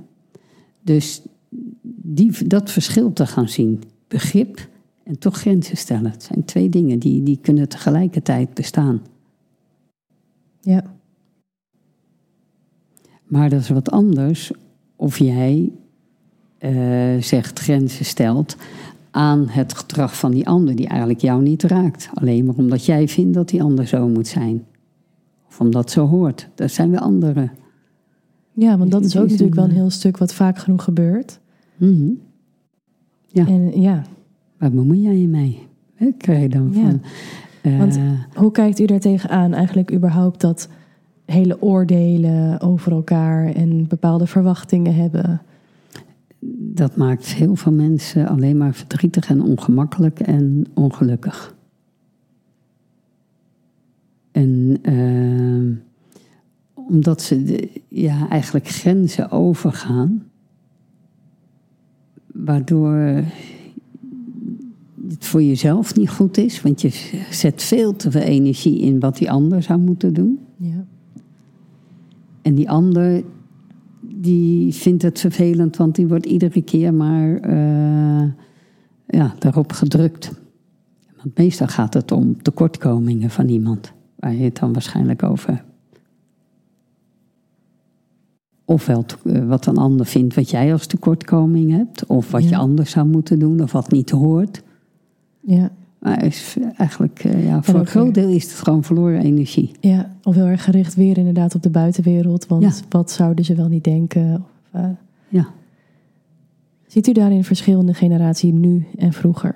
[0.82, 1.22] Dus
[1.92, 4.68] die, dat verschil te gaan zien, begrip
[5.04, 6.12] en toch grenzen stellen.
[6.12, 9.02] Het zijn twee dingen die, die kunnen tegelijkertijd bestaan.
[10.62, 10.84] Ja.
[13.24, 14.52] Maar dat is wat anders
[14.96, 15.72] of jij
[16.60, 18.56] uh, zegt grenzen stelt
[19.12, 22.10] aan het gedrag van die ander die eigenlijk jou niet raakt.
[22.14, 24.66] Alleen maar omdat jij vindt dat die ander zo moet zijn.
[25.48, 26.50] Of omdat zo hoort.
[26.56, 27.50] Dat zijn weer andere.
[28.54, 31.40] Ja, want dat is ook natuurlijk wel een heel stuk wat vaak genoeg gebeurt.
[31.78, 32.20] Mm
[33.28, 33.48] Ja.
[33.48, 34.04] En ja,
[34.64, 35.68] Waar bemoei jij je mee?
[36.18, 37.02] Krijg je dan van.
[37.64, 38.00] Uh, Want
[38.34, 40.70] hoe kijkt u daar tegenaan eigenlijk überhaupt dat
[41.26, 45.42] hele oordelen over elkaar en bepaalde verwachtingen hebben?
[46.60, 51.56] Dat maakt heel veel mensen alleen maar verdrietig en ongemakkelijk en ongelukkig.
[54.32, 55.78] En uh,
[56.74, 60.24] omdat ze de, ja, eigenlijk grenzen overgaan,
[62.34, 63.24] waardoor
[65.14, 66.90] het voor jezelf niet goed is, want je
[67.32, 70.40] zet veel te veel energie in wat die ander zou moeten doen.
[70.58, 70.86] Ja.
[72.42, 73.24] En die ander,
[74.02, 78.32] die vindt het vervelend, want die wordt iedere keer maar uh,
[79.08, 80.32] ja, daarop gedrukt.
[81.24, 85.72] Want meestal gaat het om tekortkomingen van iemand, waar je het dan waarschijnlijk over hebt.
[88.66, 92.92] Ofwel eh, wat een ander vindt wat jij als tekortkoming hebt, of wat je anders
[92.92, 94.64] zou moeten doen, of wat niet hoort.
[95.46, 95.72] Ja.
[96.00, 99.72] Maar is eigenlijk, uh, ja, voor een groot deel is het gewoon verloren energie.
[99.80, 102.48] Ja, of heel erg gericht weer inderdaad op de buitenwereld.
[102.48, 104.34] Want wat zouden ze wel niet denken?
[104.34, 104.86] Of, uh...
[105.30, 105.48] ja.
[106.88, 109.56] Ziet u daarin verschillende generatie nu en vroeger?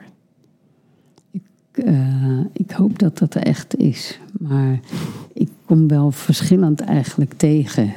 [1.31, 4.19] Ik, uh, ik hoop dat dat er echt is.
[4.39, 4.79] Maar
[5.33, 7.91] ik kom wel verschillend eigenlijk tegen.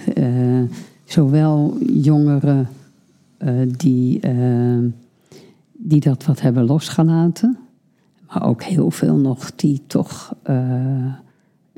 [1.04, 2.68] zowel jongeren
[3.76, 4.20] die
[5.72, 7.58] die dat wat hebben losgelaten.
[8.32, 11.14] Maar ook heel veel nog die toch uh,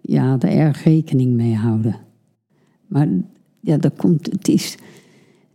[0.03, 1.97] ja, er erg rekening mee houden.
[2.87, 3.09] Maar
[3.61, 4.77] ja, dat komt, het is,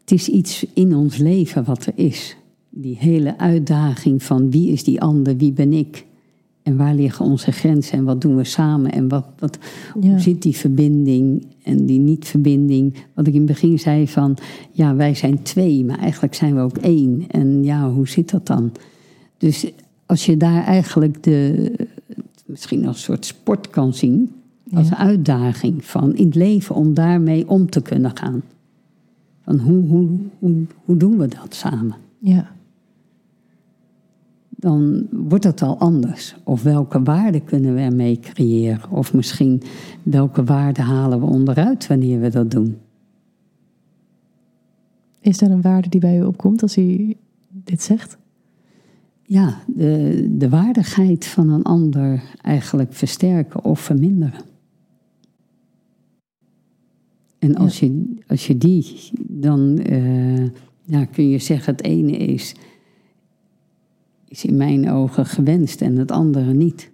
[0.01, 2.37] Het is iets in ons leven wat er is.
[2.69, 6.05] Die hele uitdaging van wie is die ander, wie ben ik?
[6.63, 8.91] En waar liggen onze grenzen en wat doen we samen?
[8.91, 9.57] En wat, wat,
[10.01, 10.09] Ja.
[10.09, 12.95] hoe zit die verbinding en die niet-verbinding?
[13.13, 14.37] Wat ik in het begin zei van,
[14.71, 17.23] ja, wij zijn twee, maar eigenlijk zijn we ook één.
[17.27, 18.71] En ja, hoe zit dat dan?
[19.37, 19.71] Dus
[20.07, 21.71] als je daar eigenlijk de,
[22.45, 24.31] misschien als een soort sport kan zien,
[24.73, 24.97] als Ja.
[24.97, 28.41] uitdaging van in het leven om daarmee om te kunnen gaan.
[29.43, 31.95] Van hoe, hoe, hoe, hoe doen we dat samen?
[32.19, 32.55] Ja.
[34.59, 36.35] dan wordt het al anders.
[36.43, 38.89] Of welke waarden kunnen we ermee creëren?
[38.91, 39.61] Of misschien
[40.03, 42.77] welke waarden halen we onderuit wanneer we dat doen?
[45.19, 47.15] Is er een waarde die bij u opkomt als u
[47.49, 48.17] dit zegt?
[49.29, 54.41] Ja, de, de waardigheid van een ander eigenlijk versterken of verminderen.
[57.39, 60.45] En als, je, als je die, dan eh,
[60.83, 62.55] ja, kun je zeggen het ene is,
[64.27, 66.91] is in mijn ogen gewenst en het andere niet.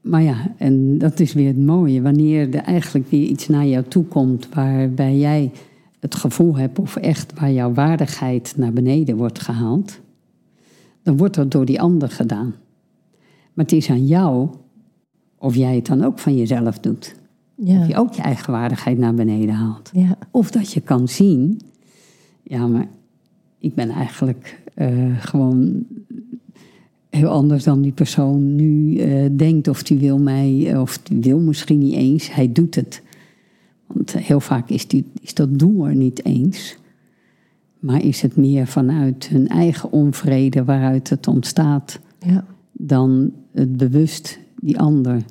[0.00, 2.02] Maar ja, en dat is weer het mooie.
[2.02, 5.52] Wanneer er eigenlijk weer iets naar jou toe komt waarbij jij
[6.00, 10.00] het gevoel hebt of echt waar jouw waardigheid naar beneden wordt gehaald,
[11.02, 12.54] dan wordt dat door die ander gedaan.
[13.54, 14.48] Maar het is aan jou
[15.38, 17.14] of jij het dan ook van jezelf doet.
[17.56, 19.90] Of je ook je eigen waardigheid naar beneden haalt.
[19.92, 20.18] Ja.
[20.30, 21.60] Of dat je kan zien,
[22.42, 22.88] ja, maar
[23.58, 25.86] ik ben eigenlijk eh, gewoon
[27.10, 29.68] heel anders dan die persoon nu eh, denkt.
[29.68, 32.34] Of die wil mij, of die wil misschien niet eens.
[32.34, 33.02] Hij doet het.
[33.86, 36.76] Want heel vaak is, die, is dat doel er niet eens.
[37.78, 42.44] Maar is het meer vanuit hun eigen onvrede waaruit het ontstaat Ja.
[42.72, 45.22] dan het bewust die ander.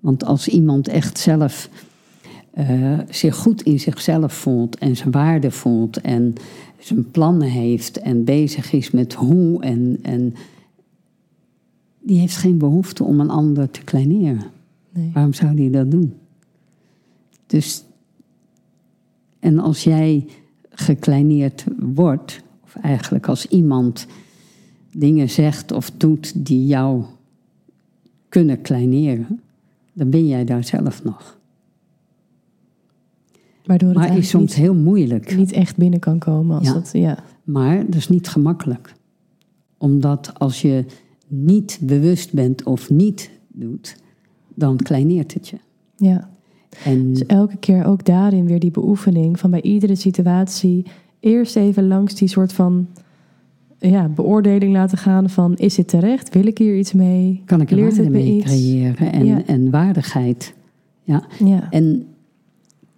[0.00, 1.70] Want als iemand echt zelf
[2.50, 6.34] eh, zich goed in zichzelf voelt en zijn waarde voelt en
[6.78, 10.34] zijn plannen heeft en bezig is met hoe en, en
[12.00, 14.44] die heeft geen behoefte om een ander te kleineren.
[14.92, 15.10] Nee.
[15.12, 16.14] Waarom zou die dat doen?
[17.46, 17.84] Dus,
[19.38, 20.26] en als jij
[20.70, 24.06] gekleineerd wordt, of eigenlijk als iemand
[24.92, 27.04] dingen zegt of doet die jou
[28.28, 29.40] kunnen kleineren,
[29.92, 31.38] dan ben jij daar zelf nog.
[33.64, 35.28] Waardoor het Maar is soms heel moeilijk.
[35.28, 36.58] niet, niet echt binnen kan komen.
[36.58, 36.72] Als Ja.
[36.72, 37.18] dat, ja.
[37.44, 38.94] Maar dat is niet gemakkelijk.
[39.78, 40.84] Omdat als je
[41.26, 43.96] niet bewust bent of niet doet,
[44.54, 45.56] dan kleineert het je.
[45.96, 46.34] ja.
[46.84, 50.84] En Dus elke keer ook daarin weer die beoefening van bij iedere situatie
[51.20, 52.86] eerst even langs die soort van
[53.78, 56.34] ja, beoordeling laten gaan van is dit terecht?
[56.34, 57.42] Wil ik hier iets mee?
[57.44, 58.44] kan ik er Leert waarde mee iets?
[58.44, 59.44] creëren en, Ja.
[59.46, 60.54] en waardigheid.
[61.02, 61.22] Ja.
[61.44, 62.06] Ja, En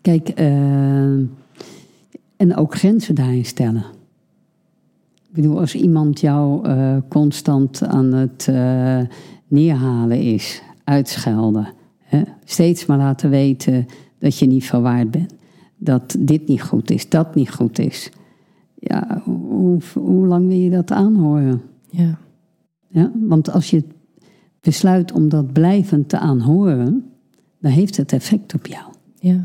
[0.00, 1.02] kijk, eh,
[2.36, 3.84] en ook grenzen daarin stellen.
[5.28, 9.00] Ik bedoel, als iemand jou eh, constant aan het eh,
[9.48, 11.68] neerhalen is, uitschelden,
[12.44, 13.86] steeds maar laten weten
[14.18, 15.34] dat je niet veel waard bent,
[15.76, 18.10] dat dit niet goed is, dat niet goed is.
[18.74, 21.62] Ja, hoe, hoe lang wil je dat aanhoren?
[21.90, 22.18] ja,
[22.88, 23.84] Ja, want als je
[24.60, 27.04] besluit om dat blijvend te aanhoren,
[27.60, 28.84] dan heeft het effect op jou.
[29.14, 29.42] ja,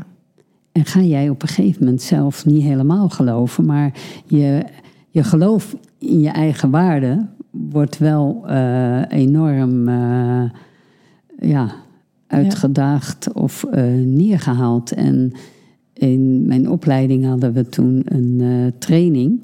[0.72, 3.94] En ga jij op een gegeven moment zelf niet helemaal geloven, maar
[4.26, 4.64] je,
[5.10, 10.44] je geloof in je eigen waarde wordt wel eh, enorm eh,
[11.38, 11.74] ja,
[12.34, 14.92] uitgedaagd of eh, neergehaald.
[14.92, 15.32] En
[15.92, 19.40] in mijn opleiding hadden we toen een eh, training.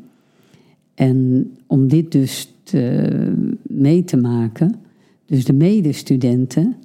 [0.94, 4.74] En om dit dus te, mee te maken,
[5.26, 6.76] dus de medestudenten,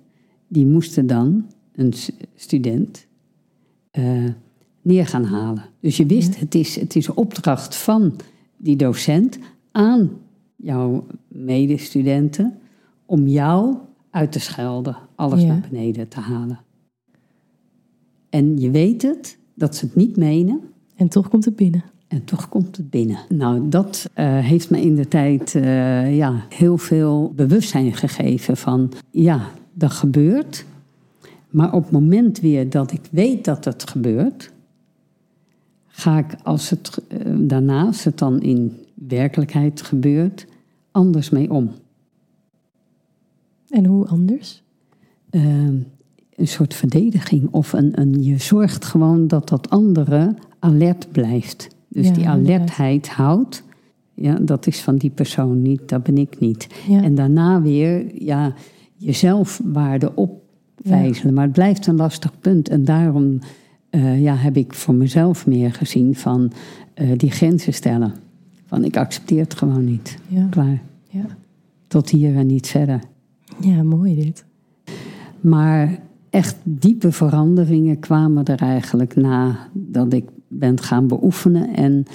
[0.47, 1.93] die moesten dan, een
[2.35, 3.05] student,
[3.91, 4.23] eh,
[4.81, 5.63] neer gaan halen.
[5.79, 8.15] Dus je wist, het is, het is opdracht van
[8.57, 9.37] die docent
[9.71, 10.09] aan
[10.55, 12.53] jouw medestudenten
[13.05, 13.75] om jou
[14.15, 15.47] uit te schelden, alles Ja.
[15.47, 16.59] naar beneden te halen.
[18.29, 20.61] En je weet het, dat ze het niet menen,
[20.95, 21.83] en toch komt het binnen.
[22.07, 23.17] en toch komt het binnen.
[23.29, 28.91] Nou, dat eh, heeft me in de tijd eh, ja, heel veel bewustzijn gegeven van,
[29.11, 30.65] ja, dat gebeurt.
[31.49, 34.51] Maar op het moment weer dat ik weet dat het gebeurt,
[35.87, 40.45] ga ik als het eh, daarna, als het dan in werkelijkheid gebeurt,
[40.91, 41.71] anders mee om.
[43.75, 44.63] En hoe anders?
[45.35, 45.67] eh,
[46.35, 51.67] een soort verdediging of een, een, je zorgt gewoon dat dat andere alert blijft.
[51.87, 53.63] Dus Ja, die alertheid houdt,
[54.13, 56.67] ja, dat is van die persoon niet, dat ben ik niet.
[56.87, 58.53] Ja, En daarna weer ja,
[58.97, 61.33] jezelf waarde opvijzelen.
[61.33, 62.69] Maar het blijft een lastig punt.
[62.69, 63.39] En daarom
[63.89, 66.51] eh, ja, heb ik voor mezelf meer gezien van
[66.93, 68.13] eh, die grenzen stellen.
[68.65, 70.17] Van ik accepteer het gewoon niet.
[70.27, 70.47] Ja.
[70.49, 70.81] Klaar.
[71.09, 71.25] Ja.
[71.87, 72.99] Tot hier en niet verder.
[73.59, 74.45] Ja, mooi dit.
[75.41, 75.99] Maar
[76.29, 81.75] echt diepe veranderingen kwamen er eigenlijk na dat ik ben gaan beoefenen.
[81.75, 82.05] En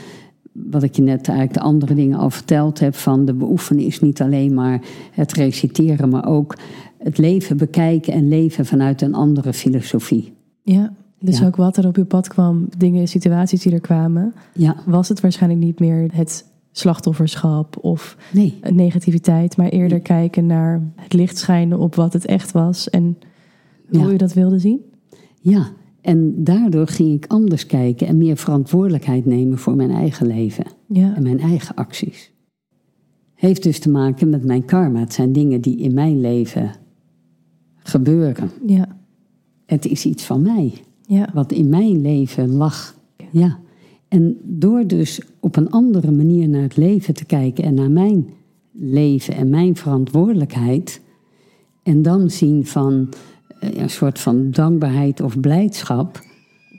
[0.53, 4.01] wat ik je net eigenlijk de andere dingen al verteld heb: van de beoefenen is
[4.01, 4.81] niet alleen maar
[5.11, 6.57] het reciteren, maar ook
[6.99, 10.33] het leven bekijken en leven vanuit een andere filosofie.
[10.63, 11.47] Ja, dus Ja.
[11.47, 15.21] ook wat er op je pad kwam, dingen, situaties die er kwamen, Ja, was het
[15.21, 16.45] waarschijnlijk niet meer het
[16.81, 18.59] slachtofferschap of nee.
[18.71, 23.19] negativiteit, maar eerder kijken naar het licht schijnen op wat het echt was en
[23.89, 24.11] hoe Ja.
[24.11, 24.81] je dat wilde zien.
[25.41, 25.67] Ja,
[26.01, 31.15] en daardoor ging ik anders kijken en meer verantwoordelijkheid nemen voor mijn eigen leven Ja,
[31.17, 32.33] en mijn eigen acties.
[33.35, 35.01] Heeft dus te maken met mijn karma.
[35.01, 36.71] Het zijn dingen die in mijn leven
[37.77, 38.51] gebeuren.
[38.67, 38.97] ja,
[39.67, 40.73] Het is iets van mij,
[41.07, 42.95] ja, wat in mijn leven lag.
[43.31, 43.59] Ja.
[44.11, 48.27] En door dus op een andere manier naar het leven te kijken en naar mijn
[48.73, 51.01] leven en mijn verantwoordelijkheid,
[51.83, 53.09] en dan zien van
[53.61, 56.21] eh, een soort van dankbaarheid of blijdschap.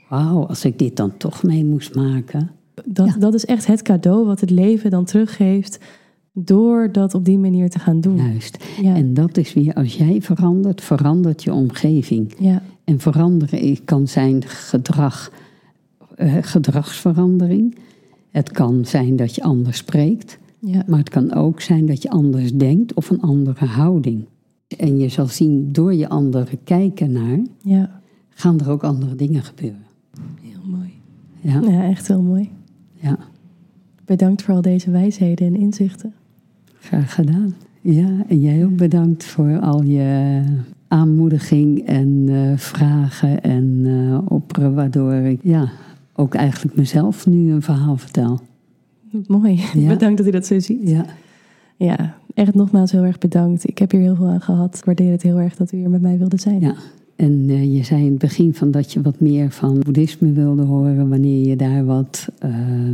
[0.08, 2.50] Wauw, als ik dit dan toch mee moest maken.
[2.84, 3.16] dat, Ja.
[3.18, 5.78] dat is echt het cadeau wat het leven dan teruggeeft
[6.32, 8.16] door dat op die manier te gaan doen.
[8.16, 8.64] Juist.
[8.82, 12.34] Ja, En dat is weer, als jij verandert, verandert je omgeving.
[12.38, 15.32] ja, En veranderen kan zijn gedrag,
[16.16, 17.76] eh, gedragsverandering.
[18.30, 20.38] Het kan zijn dat je anders spreekt.
[20.58, 24.24] ja, Maar het kan ook zijn dat je anders denkt of een andere houding.
[24.76, 28.00] En je zal zien, door je andere kijken naar, ja.
[28.28, 29.84] gaan er ook andere dingen gebeuren.
[30.40, 30.92] Heel mooi.
[31.40, 32.50] Ja, Ja, echt heel mooi.
[32.92, 33.18] ja
[34.04, 36.12] Bedankt voor al deze wijsheden en inzichten.
[36.80, 37.54] graag gedaan.
[37.80, 40.42] Ja, en jij ook bedankt voor al je
[40.88, 43.86] aanmoediging en eh, vragen en
[44.28, 45.68] opperen, waardoor ik ja,
[46.14, 48.40] ook eigenlijk mezelf nu een verhaal vertel.
[49.26, 49.60] Mooi.
[49.74, 49.88] Ja.
[49.88, 50.88] Bedankt dat u dat zo ziet.
[50.88, 51.04] Ja,
[51.76, 53.68] Ja, echt nogmaals heel erg bedankt.
[53.68, 54.76] Ik heb hier heel veel aan gehad.
[54.76, 56.60] Ik waardeer het heel erg dat u hier met mij wilde zijn.
[56.60, 56.74] Ja.
[57.16, 60.62] En eh, je zei in het begin van dat je wat meer van boeddhisme wilde
[60.62, 61.08] horen.
[61.08, 62.50] Wanneer je daar wat eh,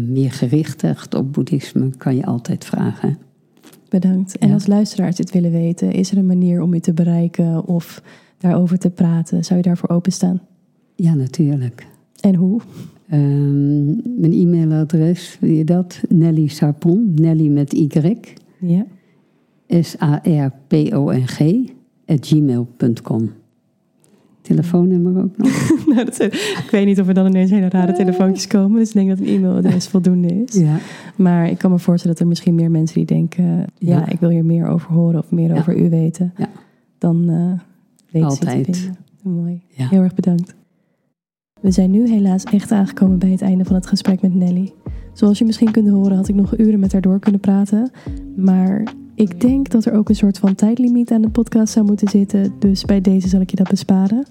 [0.09, 3.19] meer gericht hebt op boeddhisme, kan je altijd vragen.
[3.89, 4.39] Bedankt.
[4.39, 8.03] En als luisteraars dit willen weten, is er een manier om u te bereiken of
[8.39, 9.45] daarover te praten?
[9.45, 10.41] Zou je daarvoor openstaan?
[10.95, 11.87] Ja, natuurlijk.
[12.21, 12.61] En hoe?
[13.09, 13.87] Ehm,
[14.21, 16.01] mijn e-mailadres, wil je dat?
[16.09, 17.89] Nelly Sarpon, Nelly met Y,
[18.61, 18.87] Ja,
[19.69, 21.41] S-A-R-P-O-N-G,
[22.07, 23.31] at gmail.com.
[24.41, 25.71] Telefoonnummer ook nog?
[25.89, 28.79] nou, dat zijn- ik weet niet of er dan ineens hele rare telefoontjes komen.
[28.79, 30.55] Dus ik denk dat een e-mailadres voldoende is.
[30.55, 30.79] Ja.
[31.17, 33.45] Maar ik kan me voorstellen dat er misschien meer mensen die denken...
[33.45, 34.09] ja, Ja.
[34.09, 35.59] ik wil hier meer over horen of meer Ja.
[35.59, 36.33] over u weten.
[36.37, 36.49] Ja.
[36.99, 37.53] Dan eh
[38.11, 38.91] weten ze Altijd.
[39.23, 39.63] Mooi.
[39.69, 40.55] Heel erg bedankt.
[41.61, 44.73] We zijn nu helaas echt aangekomen bij het einde van het gesprek met Nelly.
[45.13, 47.91] Zoals je misschien kunt horen had ik nog uren met haar door kunnen praten.
[48.37, 52.09] Maar ik denk dat er ook een soort van tijdlimiet aan de podcast zou moeten
[52.09, 52.53] zitten.
[52.59, 54.27] Dus bij deze zal ik je dat besparen.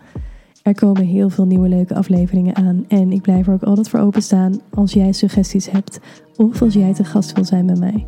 [0.63, 2.85] Er komen heel veel nieuwe leuke afleveringen aan.
[2.87, 5.99] En ik blijf er ook altijd voor openstaan als jij suggesties hebt.
[6.35, 8.05] Of als jij te gast wil zijn bij mij.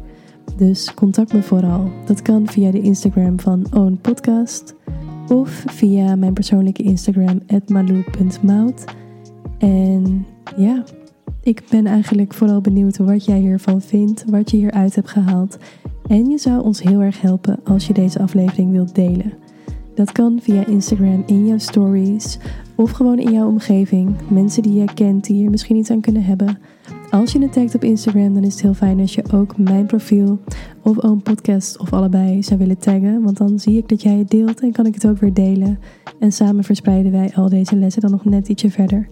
[0.58, 1.92] Dus contact me vooral.
[2.06, 4.76] Dat kan via de Instagram van Own Podcast.
[5.28, 8.84] Of via mijn persoonlijke Instagram, malou.mout.
[9.60, 10.26] En
[10.58, 10.84] ja,
[11.44, 15.58] ik ben eigenlijk vooral benieuwd wat jij hiervan vindt, wat je hieruit hebt gehaald.
[16.08, 19.34] En je zou ons heel erg helpen als je deze aflevering wilt delen.
[19.96, 22.40] Dat kan via Instagram in jouw stories
[22.76, 24.16] of gewoon in jouw omgeving.
[24.30, 26.58] Mensen die jij kent die hier misschien iets aan kunnen hebben.
[27.12, 29.86] Als je het tagt op Instagram, dan is het heel fijn als je ook mijn
[29.86, 30.40] profiel
[30.82, 33.24] of een podcast of allebei zou willen taggen.
[33.24, 35.80] Want dan zie ik dat jij het deelt en kan ik het ook weer delen.
[36.20, 39.10] En samen verspreiden wij al deze lessen dan nog net ietsje verder.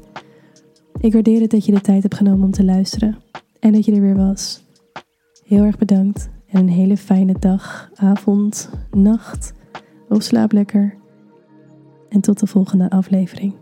[0.99, 3.17] Ik waardeer het dat je de tijd hebt genomen om te luisteren.
[3.59, 4.63] En dat je er weer was.
[5.45, 6.29] Heel erg bedankt.
[6.47, 9.53] En een hele fijne dag, avond, nacht.
[10.09, 10.95] Of slaap lekker.
[12.09, 13.53] En tot de volgende aflevering.